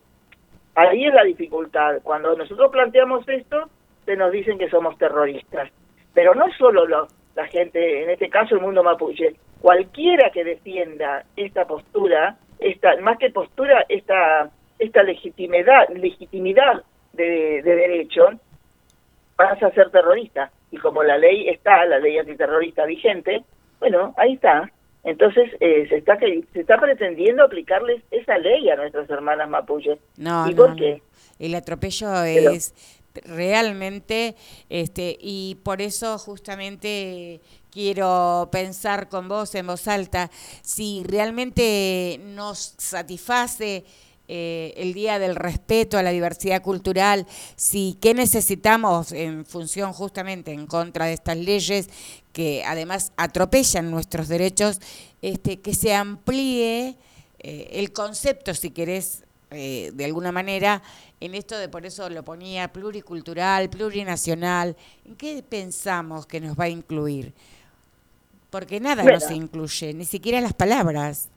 [0.76, 2.00] Ahí es la dificultad.
[2.02, 3.68] Cuando nosotros planteamos esto,
[4.04, 5.70] se nos dicen que somos terroristas.
[6.12, 11.24] Pero no solo lo- la gente, en este caso el mundo mapuche, cualquiera que defienda
[11.36, 16.82] esta postura, esta más que postura, esta esta legitimidad, legitimidad
[17.12, 18.28] de, de derecho,
[19.36, 20.50] vas a ser terrorista.
[20.70, 23.44] Y como la ley está, la ley antiterrorista vigente,
[23.78, 24.70] bueno, ahí está.
[25.04, 29.98] Entonces eh, se está se está pretendiendo aplicarles esa ley a nuestras hermanas mapuches.
[30.16, 30.76] No, ¿Y no, por no.
[30.76, 31.02] qué?
[31.38, 32.74] El atropello Pero- es
[33.26, 34.34] realmente,
[34.70, 37.40] este, y por eso justamente
[37.74, 40.30] quiero pensar con vos en voz alta,
[40.62, 43.84] si realmente nos satisface
[44.28, 47.26] eh, el Día del Respeto a la Diversidad Cultural,
[47.56, 51.90] si qué necesitamos en función justamente en contra de estas leyes
[52.32, 54.78] que además atropellan nuestros derechos,
[55.20, 56.96] este, que se amplíe
[57.40, 60.80] eh, el concepto, si querés, eh, de alguna manera,
[61.20, 64.76] en esto de por eso lo ponía pluricultural, plurinacional.
[65.04, 67.34] ¿En qué pensamos que nos va a incluir?
[68.54, 69.18] Porque nada Bueno.
[69.18, 71.28] nos incluye, ni siquiera las palabras.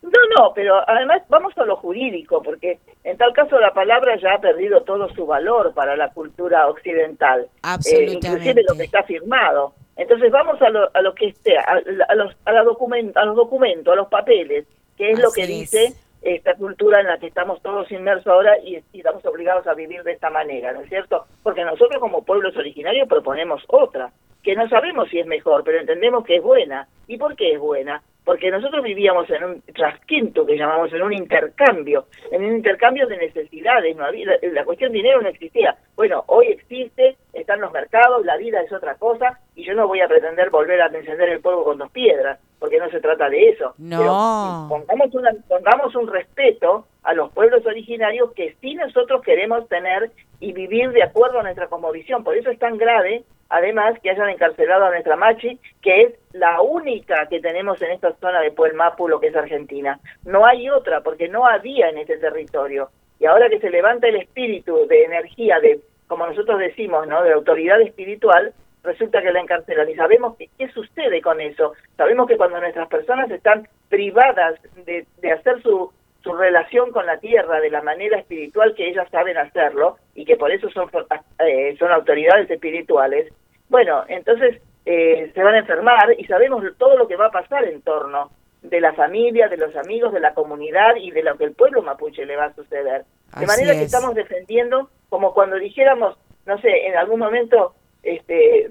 [0.00, 4.32] No, no, pero además vamos a lo jurídico, porque en tal caso la palabra ya
[4.32, 8.28] ha perdido todo su valor para la cultura occidental, eh, Absolutamente.
[8.28, 9.74] inclusive lo que está firmado.
[9.94, 11.64] Entonces vamos a lo, a lo que esté, a,
[12.08, 14.64] a los, a, la document- a los documentos, a los papeles,
[14.96, 15.48] que es lo que es.
[15.48, 15.92] dice
[16.22, 20.02] esta cultura en la que estamos todos inmersos ahora y, y estamos obligados a vivir
[20.04, 21.26] de esta manera, ¿no es cierto?
[21.42, 24.10] Porque nosotros como pueblos originarios proponemos otra,
[24.42, 26.88] que no sabemos si es mejor, pero entendemos que es buena.
[27.06, 28.02] ¿Y por qué es buena?
[28.24, 33.16] Porque nosotros vivíamos en un trasquinto que llamamos, en un intercambio, en un intercambio de
[33.16, 35.76] necesidades, no había, la, la cuestión dinero no existía.
[35.96, 40.00] Bueno, hoy existe, están los mercados, la vida es otra cosa, y yo no voy
[40.00, 43.48] a pretender volver a encender el polvo con dos piedras, porque no se trata de
[43.48, 43.74] eso.
[43.78, 43.98] No.
[43.98, 50.10] Pero pongamos, una, pongamos un respeto a los pueblos originarios que sí nosotros queremos tener
[50.38, 52.22] y vivir de acuerdo a nuestra cosmovisión.
[52.22, 56.60] Por eso es tan grave, además, que hayan encarcelado a nuestra Machi, que es la
[56.60, 59.98] única que tenemos en esta zona de Puelmapu, lo que es Argentina.
[60.24, 62.90] No hay otra, porque no había en este territorio.
[63.18, 67.22] Y ahora que se levanta el espíritu de energía, de como nosotros decimos, ¿no?
[67.22, 68.52] de autoridad espiritual,
[68.82, 69.88] resulta que la encarcelan.
[69.88, 71.72] Y sabemos que, qué sucede con eso.
[71.96, 75.92] Sabemos que cuando nuestras personas están privadas de, de hacer su,
[76.22, 80.36] su relación con la tierra de la manera espiritual que ellas saben hacerlo, y que
[80.36, 80.90] por eso son,
[81.38, 83.32] eh, son autoridades espirituales,
[83.68, 87.64] bueno, entonces eh, se van a enfermar y sabemos todo lo que va a pasar
[87.64, 88.30] en torno
[88.62, 91.82] de la familia, de los amigos, de la comunidad y de lo que el pueblo
[91.82, 93.04] mapuche le va a suceder.
[93.36, 93.86] De Así manera que es.
[93.86, 98.70] estamos defendiendo como cuando dijéramos, no sé, en algún momento este,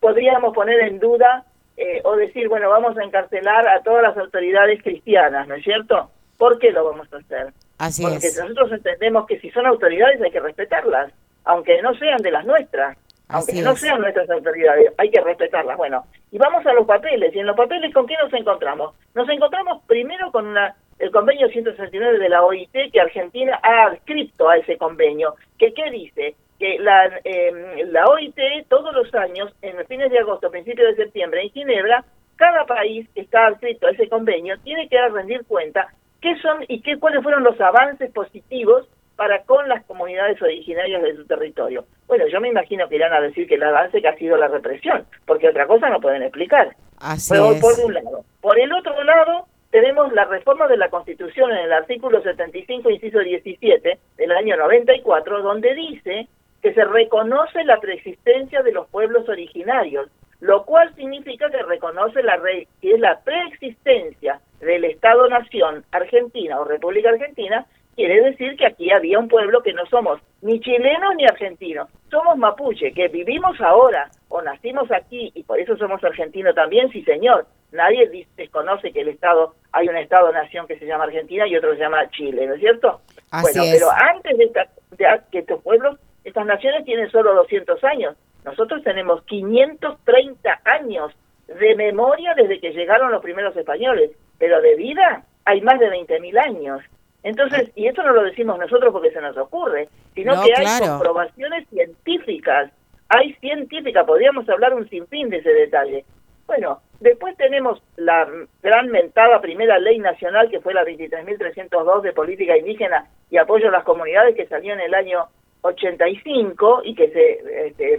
[0.00, 1.44] podríamos poner en duda
[1.76, 6.10] eh, o decir, bueno, vamos a encarcelar a todas las autoridades cristianas, ¿no es cierto?
[6.38, 7.52] ¿Por qué lo vamos a hacer?
[7.78, 8.38] Así Porque es.
[8.38, 11.12] nosotros entendemos que si son autoridades hay que respetarlas,
[11.44, 12.96] aunque no sean de las nuestras,
[13.28, 13.80] aunque Así no es.
[13.80, 15.76] sean nuestras autoridades, hay que respetarlas.
[15.76, 18.94] Bueno, y vamos a los papeles, y en los papeles ¿con qué nos encontramos?
[19.14, 24.48] Nos encontramos primero con una- el convenio 169 de la OIT que Argentina ha adscrito
[24.48, 26.36] a ese convenio, que ¿qué dice?
[26.58, 28.38] Que la, eh, la OIT
[28.68, 32.04] todos los años, en fines de agosto, principios de septiembre, en Ginebra,
[32.36, 35.88] cada país que está adscrito a ese convenio tiene que rendir cuenta
[36.20, 41.16] qué son y qué cuáles fueron los avances positivos para con las comunidades originarias de
[41.16, 41.84] su territorio.
[42.06, 44.48] Bueno, yo me imagino que irán a decir que el avance que ha sido la
[44.48, 46.74] represión, porque otra cosa no pueden explicar.
[46.98, 47.60] Así Por, es.
[47.60, 48.24] por un lado.
[48.40, 53.18] Por el otro lado, tenemos la reforma de la Constitución en el artículo 75, inciso
[53.20, 56.28] 17, del año 94, donde dice
[56.62, 60.08] que se reconoce la preexistencia de los pueblos originarios,
[60.40, 66.64] lo cual significa que reconoce la re- que es la preexistencia del Estado-Nación Argentina o
[66.64, 71.24] República Argentina, quiere decir que aquí había un pueblo que no somos ni chilenos ni
[71.24, 76.90] argentinos, somos mapuche, que vivimos ahora o nacimos aquí y por eso somos argentinos también,
[76.90, 77.46] sí señor.
[77.72, 81.76] Nadie desconoce que el Estado, hay un Estado-Nación que se llama Argentina y otro que
[81.78, 83.00] se llama Chile, ¿no es cierto?
[83.30, 83.72] Así bueno, es.
[83.72, 88.14] pero antes de, esta- de que estos pueblos, estas naciones tienen solo 200 años.
[88.44, 91.12] Nosotros tenemos 530 años
[91.48, 96.38] de memoria desde que llegaron los primeros españoles, pero de vida hay más de 20.000
[96.38, 96.80] años.
[97.24, 100.66] Entonces, y esto no lo decimos nosotros porque se nos ocurre, sino No, que hay
[100.66, 100.92] claro.
[100.92, 102.70] comprobaciones científicas.
[103.08, 106.04] Hay científica, podríamos hablar un sinfín de ese detalle.
[106.46, 108.28] Bueno, después tenemos la
[108.62, 113.72] gran mentada primera ley nacional que fue la 23.302 de política indígena y apoyo a
[113.72, 115.24] las comunidades que salió en el año
[115.62, 117.98] 85 y que se, este,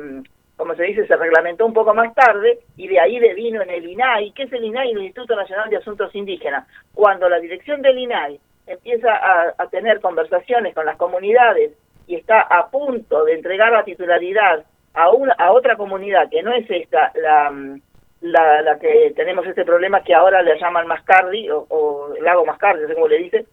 [0.56, 3.90] como se dice, se reglamentó un poco más tarde y de ahí devino en el
[3.90, 4.32] INAI.
[4.34, 4.92] ¿Qué es el INAI?
[4.92, 6.68] El Instituto Nacional de Asuntos Indígenas.
[6.94, 11.72] Cuando la dirección del INAI empieza a, a tener conversaciones con las comunidades
[12.08, 14.64] y está a punto de entregar la titularidad
[14.94, 17.52] a, una, a otra comunidad que no es esta, la,
[18.22, 22.82] la, la que tenemos este problema que ahora le llaman Mascardi o, o lago Mascardi,
[22.84, 23.46] no sé cómo le dicen,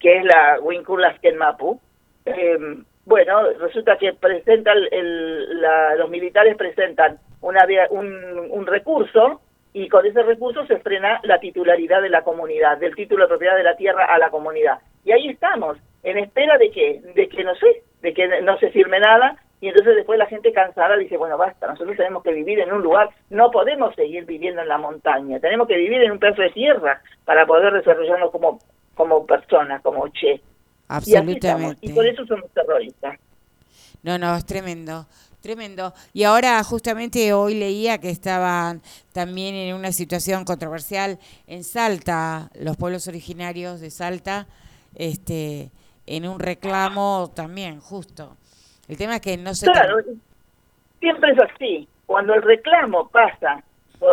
[0.00, 1.80] que es la Winkulasken Mapu.
[2.24, 2.58] Eh,
[3.04, 9.40] bueno, resulta que presenta el, la- los militares presentan una, un recurso
[9.72, 13.56] y con ese recurso se frena la titularidad de la comunidad, del título de propiedad
[13.56, 14.78] de la tierra a la comunidad.
[15.04, 18.70] Y ahí estamos, en espera de que, de que no sé, de que no se
[18.70, 22.58] firme nada y entonces después la gente cansada dice, bueno, basta, nosotros tenemos que vivir
[22.58, 26.18] en un lugar, no podemos seguir viviendo en la montaña, tenemos que vivir en un
[26.18, 28.58] pedazo de tierra para poder desarrollarnos como
[28.94, 30.34] como personas, como che.
[30.34, 30.40] Y
[30.88, 31.86] así estamos, Absolutamente.
[31.86, 33.18] Y por eso somos terroristas.
[34.02, 35.06] No, no, es tremendo,
[35.42, 35.92] tremendo.
[36.14, 38.80] Y ahora justamente hoy leía que estaban
[39.12, 44.46] también en una situación controversial en Salta, los pueblos originarios de Salta,
[44.94, 45.70] este,
[46.06, 48.36] en un reclamo también, justo.
[48.88, 49.66] El tema es que no se...
[49.66, 49.96] Claro,
[51.00, 51.88] siempre es así.
[52.06, 53.62] Cuando el reclamo pasa,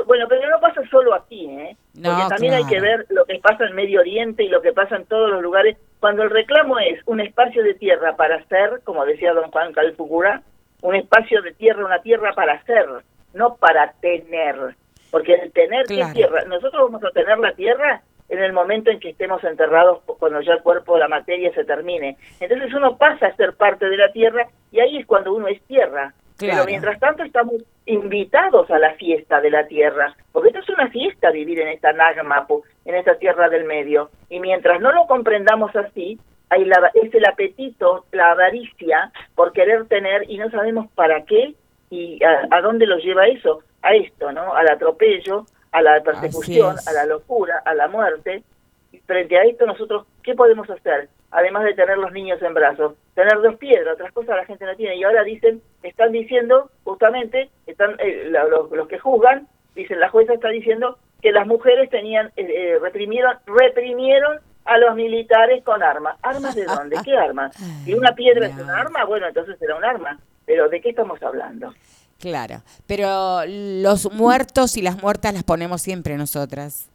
[0.06, 1.76] bueno, pero no pasa solo aquí, ¿eh?
[1.96, 4.72] No, Porque también hay que ver lo que pasa en Medio Oriente y lo que
[4.72, 5.78] pasa en todos los lugares.
[6.00, 10.44] Cuando el reclamo es un espacio de tierra para hacer, como decía don Juan Calfucura,
[10.82, 12.86] un espacio de tierra, una tierra para hacer,
[13.34, 14.76] no para tener.
[15.12, 16.14] Porque el tener ¿qué Claro.
[16.14, 20.40] tierra, nosotros vamos a tener la tierra en el momento en que estemos enterrados, cuando
[20.42, 22.16] ya el cuerpo, la materia se termine.
[22.40, 25.62] Entonces uno pasa a ser parte de la tierra y ahí es cuando uno es
[25.64, 26.14] tierra.
[26.38, 26.54] Claro.
[26.54, 30.90] Pero mientras tanto estamos invitados a la fiesta de la tierra, porque esto es una
[30.90, 34.10] fiesta vivir en esta Nagmapu, en esta tierra del medio.
[34.30, 36.20] Y mientras no lo comprendamos así,
[36.56, 41.54] es el apetito, la avaricia por querer tener y no sabemos para qué
[41.90, 44.54] y a, a dónde lo lleva eso, a esto, ¿no?
[44.54, 48.44] Al atropello, a la persecución, a la locura, a la muerte.
[48.92, 51.10] Y frente a esto nosotros, ¿qué podemos hacer?
[51.32, 54.76] Además de tener los niños en brazos, tener dos piedras, otras cosas la gente no
[54.76, 54.96] tiene.
[54.96, 60.10] Y ahora dicen, están diciendo, justamente, están eh, la- los, los que juzgan, dicen, la
[60.10, 64.40] jueza está diciendo que las mujeres tenían, eh, eh, reprimieron, reprimieron
[64.70, 66.18] a los militares con armas.
[66.22, 66.98] ¿Armas de dónde?
[67.04, 67.56] ¿Qué armas?
[67.86, 70.20] Si una piedra es un arma, bueno, entonces será un arma.
[70.46, 71.74] Pero ¿de qué estamos hablando?
[72.20, 76.88] Claro, pero los muertos y las muertas las ponemos siempre nosotras.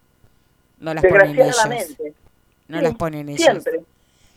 [0.79, 1.57] No las ponen ellos.
[2.69, 3.41] No Sí, las ponen ellos.
[3.41, 3.81] Siempre.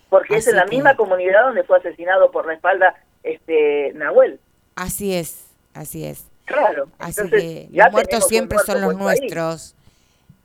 [0.09, 4.39] Porque es en la que- misma comunidad donde fue asesinado por la espalda este Nahuel.
[4.75, 6.25] Así es, así es.
[6.45, 6.87] Claro.
[6.99, 8.97] Así Entonces, que los muertos siempre muerto son los ahí.
[8.97, 9.75] nuestros.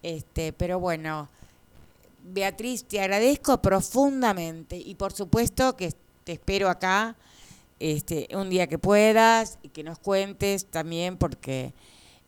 [0.02, 1.28] Este, pero bueno,
[2.24, 5.92] Beatriz, te agradezco profundamente y por supuesto que
[6.24, 7.16] te espero acá
[7.80, 11.72] este un día que puedas y que nos cuentes también porque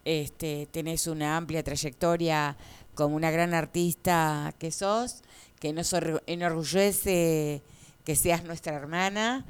[0.05, 2.57] este tenés una amplia trayectoria
[2.95, 5.23] como una gran artista que sos,
[5.61, 7.63] que nos or- enorgullece
[8.05, 9.45] que seas nuestra hermana.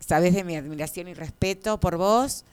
[0.00, 2.44] Sabes de mi admiración y respeto por vos,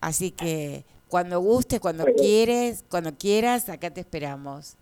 [0.00, 4.74] así que cuando gustes, cuando quieres, cuando quieras, acá te esperamos.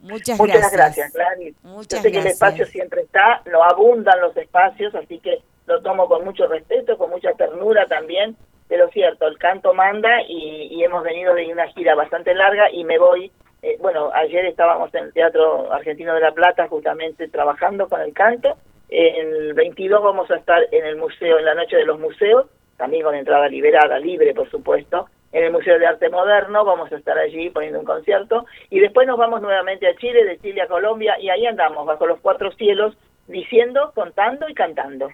[0.00, 0.72] Muchas, Muchas gracias.
[0.72, 1.54] gracias, Gladys.
[1.62, 2.34] Muchas Yo sé que el gracias.
[2.34, 7.10] espacio siempre está, no abundan los espacios, así que lo tomo con mucho respeto, con
[7.10, 8.36] mucha ternura también,
[8.68, 12.84] pero cierto, el canto manda y, y hemos venido de una gira bastante larga y
[12.84, 13.30] me voy,
[13.62, 18.12] eh, bueno, ayer estábamos en el Teatro Argentino de La Plata justamente trabajando con el
[18.14, 18.56] canto,
[18.88, 22.46] el 22 vamos a estar en el museo, en la noche de los museos,
[22.76, 26.96] también con entrada liberada, libre por supuesto, en el Museo de Arte Moderno, vamos a
[26.96, 30.66] estar allí poniendo un concierto, y después nos vamos nuevamente a Chile, de Chile a
[30.66, 32.96] Colombia, y ahí andamos, bajo los cuatro cielos,
[33.28, 35.08] diciendo, contando y cantando.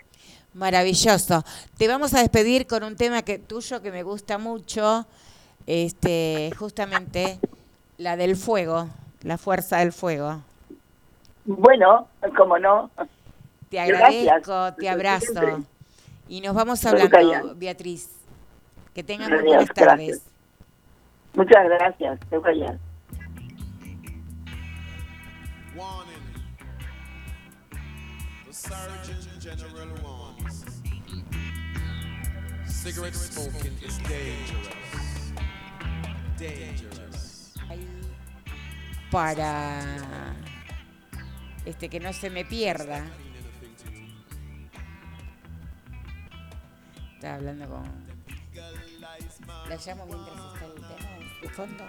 [0.55, 1.45] Maravilloso.
[1.77, 5.05] Te vamos a despedir con un tema que tuyo que me gusta mucho,
[5.67, 7.39] este, justamente
[7.99, 8.89] la del fuego,
[9.23, 10.41] la fuerza del fuego.
[11.45, 12.91] Bueno, como no,
[13.69, 14.29] Te Gracias.
[14.29, 15.65] agradezco, te abrazo.
[16.29, 17.55] Y nos vamos hablando.
[17.55, 18.17] Beatriz.
[18.97, 20.09] Que tengan Adiós, buenas tardes.
[20.09, 20.23] gracias.
[21.35, 22.79] muchas gracias, Eugenia.
[28.51, 30.65] Surgeon General warns.
[32.67, 35.33] Cigarette smoking is dangerous.
[36.39, 37.55] Dangerous.
[39.11, 40.35] Para
[41.67, 43.05] este que no se me pierda.
[47.17, 48.06] Estaba hablando con.
[49.69, 51.11] La llamo mientras está el tema
[51.43, 51.85] de fondo.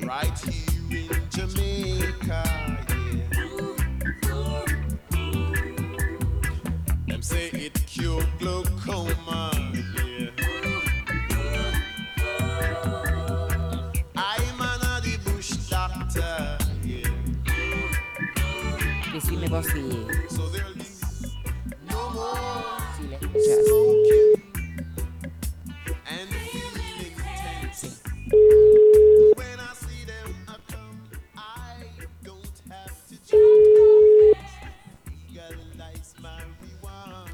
[0.00, 2.42] Right here in Jamaica,
[2.88, 3.28] yeah.
[7.06, 10.30] Them say it cure glaucoma, yeah.
[14.16, 17.10] I'm an the bush doctor, yeah.
[19.12, 19.82] Decime vos si,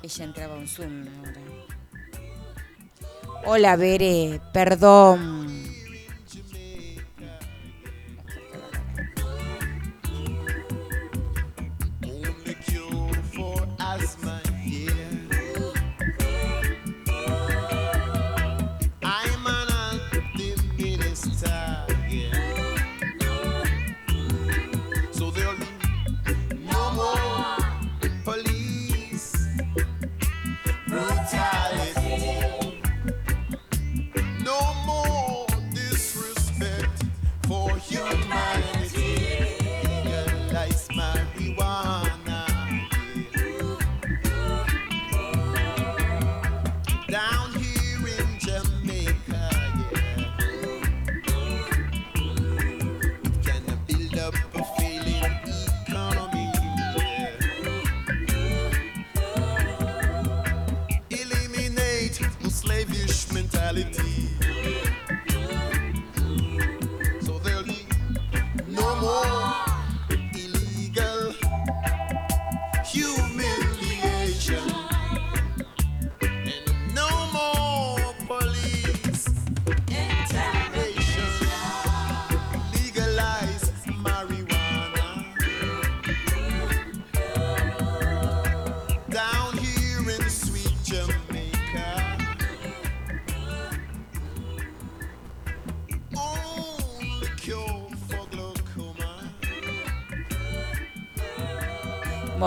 [0.04, 1.40] Ella entraba un Zoom ahora.
[3.46, 5.63] Hola, Bere, perdón.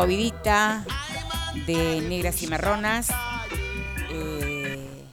[0.08, 3.10] De negras y marronas.
[4.10, 5.04] eh,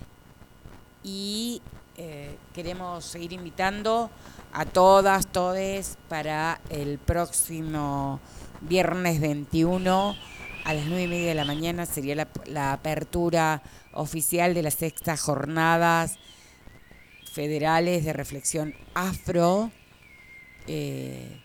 [1.03, 1.61] y
[1.97, 4.09] eh, queremos seguir invitando
[4.53, 8.21] a todas, todes para el próximo
[8.61, 10.15] viernes 21
[10.65, 13.63] a las 9 y media de la mañana sería la, la apertura
[13.95, 16.19] oficial de las sextas jornadas
[17.33, 19.73] federales de reflexión afro
[20.69, 21.41] eh,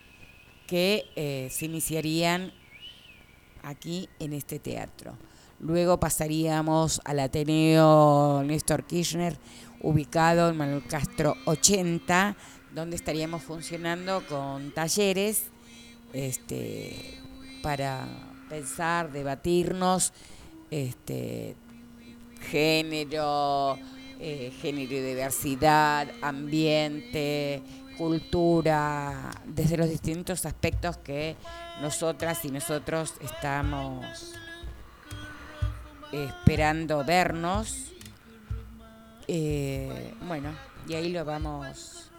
[0.68, 2.54] que se iniciarían
[3.64, 5.14] aquí en este teatro.
[5.60, 9.38] Luego pasaríamos al Ateneo Néstor Kirchner,
[9.82, 12.36] ubicado en Manuel Castro 80,
[12.74, 15.46] donde estaríamos funcionando con talleres
[16.14, 17.20] este,
[17.62, 18.08] para
[18.50, 20.14] pensar, debatirnos
[20.72, 21.56] este,
[22.50, 23.78] género,
[24.20, 27.62] eh, género y diversidad, ambiente,
[28.00, 31.36] cultura, desde los distintos aspectos que
[31.82, 34.36] nosotras y nosotros estamos
[36.14, 37.92] esperando vernos.
[39.28, 40.54] Eh, bueno,
[40.88, 42.10] y ahí lo vamos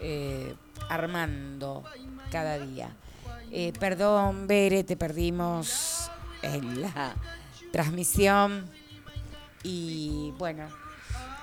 [0.00, 0.54] eh,
[0.88, 1.82] armando
[2.30, 2.94] cada día.
[3.50, 7.16] Eh, perdón, Bere, te perdimos en la
[7.72, 8.70] transmisión.
[9.64, 10.68] Y bueno,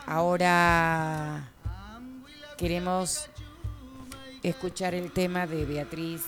[0.05, 1.51] ahora
[2.57, 3.29] queremos
[4.43, 6.23] escuchar el tema de Beatriz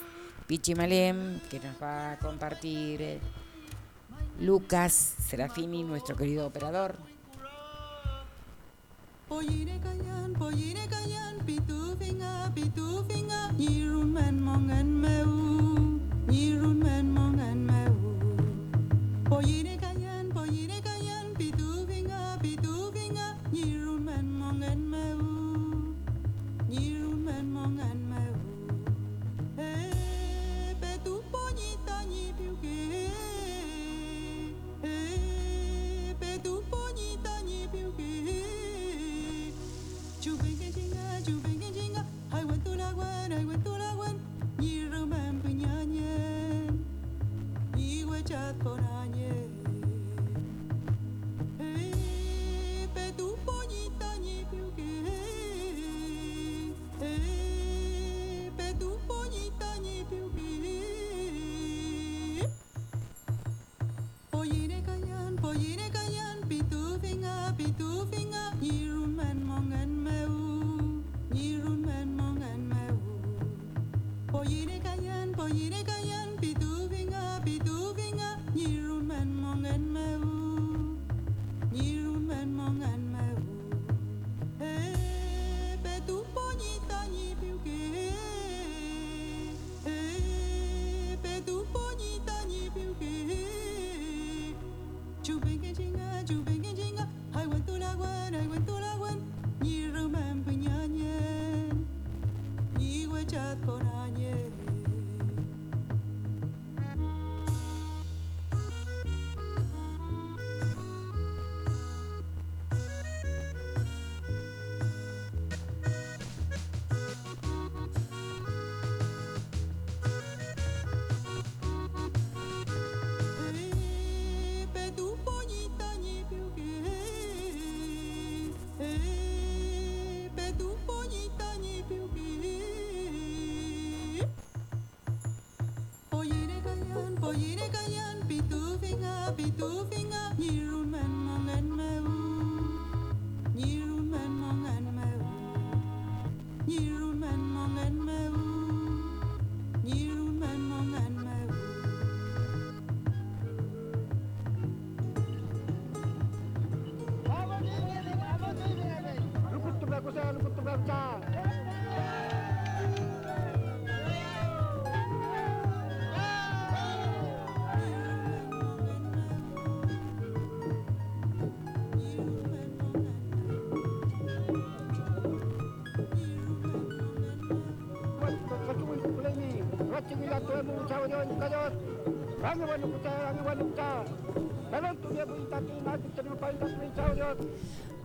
[0.48, 3.20] Pichimalem, que nos va a compartir eh,
[4.40, 6.96] Lucas Serafini, nuestro querido operador.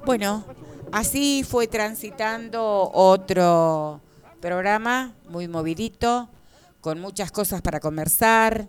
[0.05, 0.45] Bueno,
[0.93, 4.01] así fue transitando otro
[4.41, 6.29] programa muy movidito,
[6.81, 8.67] con muchas cosas para conversar.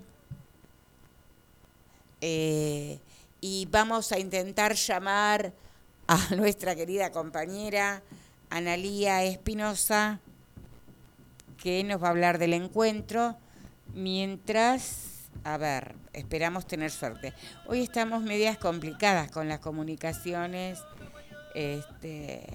[2.19, 2.99] Eh,
[3.39, 5.53] y vamos a intentar llamar
[6.07, 8.03] a nuestra querida compañera
[8.49, 10.19] Analía Espinosa,
[11.57, 13.37] que nos va a hablar del encuentro,
[13.93, 15.10] mientras,
[15.43, 17.33] a ver, esperamos tener suerte.
[17.65, 20.79] Hoy estamos medias complicadas con las comunicaciones.
[21.55, 22.45] Este,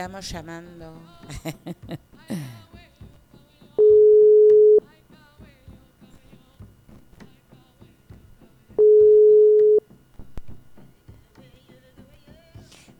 [0.00, 0.94] estamos llamando.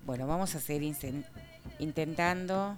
[0.05, 0.94] Bueno, vamos a seguir
[1.78, 2.77] intentando.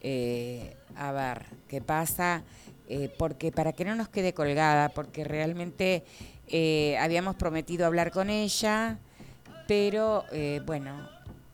[0.00, 2.42] eh, a ver qué pasa.
[2.88, 6.02] eh, porque para que no nos quede colgada, porque realmente
[6.48, 8.98] eh, habíamos prometido hablar con ella,
[9.68, 11.08] pero eh, bueno,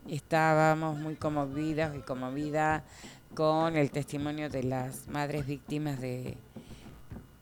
[0.08, 2.84] estábamos muy conmovidas y conmovida
[3.34, 6.36] con el testimonio de las madres víctimas de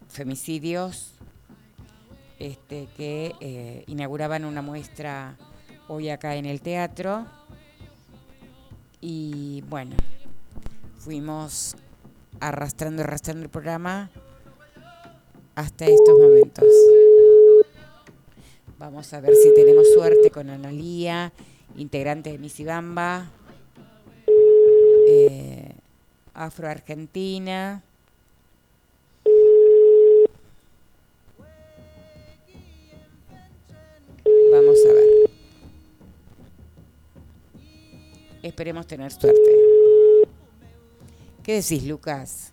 [0.09, 1.15] femicidios
[2.39, 5.37] este, que eh, inauguraban una muestra
[5.89, 7.27] hoy acá en el teatro.
[9.01, 9.97] Y bueno,
[10.99, 11.77] fuimos
[12.41, 14.11] arrastrando, arrastrando el programa
[15.55, 16.65] hasta estos momentos.
[18.79, 21.33] Vamos a ver si tenemos suerte con Analía,
[21.77, 23.31] integrante de Misibamba,
[25.09, 25.73] eh,
[26.35, 27.83] Afro-Argentina.
[34.51, 35.09] Vamos a ver.
[38.43, 39.57] Esperemos tener suerte.
[41.43, 42.53] ¿Qué decís, Lucas?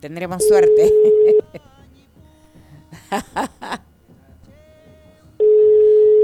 [0.00, 0.92] Tendremos suerte.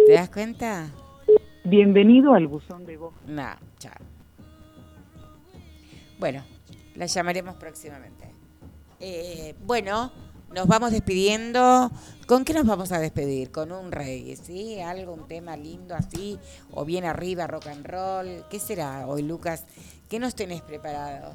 [0.06, 0.90] ¿Te das cuenta?
[1.68, 3.12] Bienvenido al buzón de voz.
[3.26, 3.48] No,
[3.80, 3.93] chao.
[6.16, 6.44] Bueno,
[6.94, 8.30] la llamaremos próximamente.
[9.01, 10.12] Eh, bueno,
[10.55, 11.90] nos vamos despidiendo.
[12.28, 13.51] ¿Con qué nos vamos a despedir?
[13.51, 14.78] Con un reggae, ¿sí?
[14.78, 16.38] Algo, un tema lindo así,
[16.70, 18.44] o bien arriba, rock and roll.
[18.48, 19.64] ¿Qué será hoy, Lucas?
[20.09, 21.34] ¿Qué nos tenés preparados?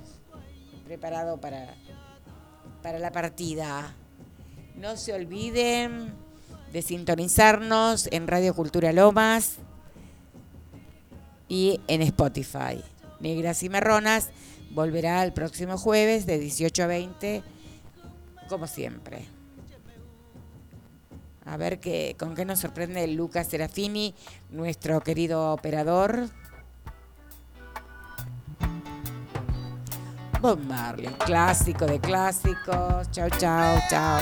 [0.85, 1.75] Preparado para,
[2.81, 3.97] para la partida.
[4.77, 6.13] No se olviden
[6.71, 9.59] de sintonizarnos en Radio Cultura Lomas
[11.51, 12.81] y en Spotify.
[13.19, 14.29] Negras y Marronas
[14.69, 17.43] volverá el próximo jueves de 18 a 20,
[18.47, 19.25] como siempre.
[21.43, 24.15] A ver qué, con qué nos sorprende Lucas Serafini,
[24.49, 26.29] nuestro querido operador.
[30.39, 33.11] Bob Marley, clásico de clásicos.
[33.11, 34.21] Chao, chao, chao.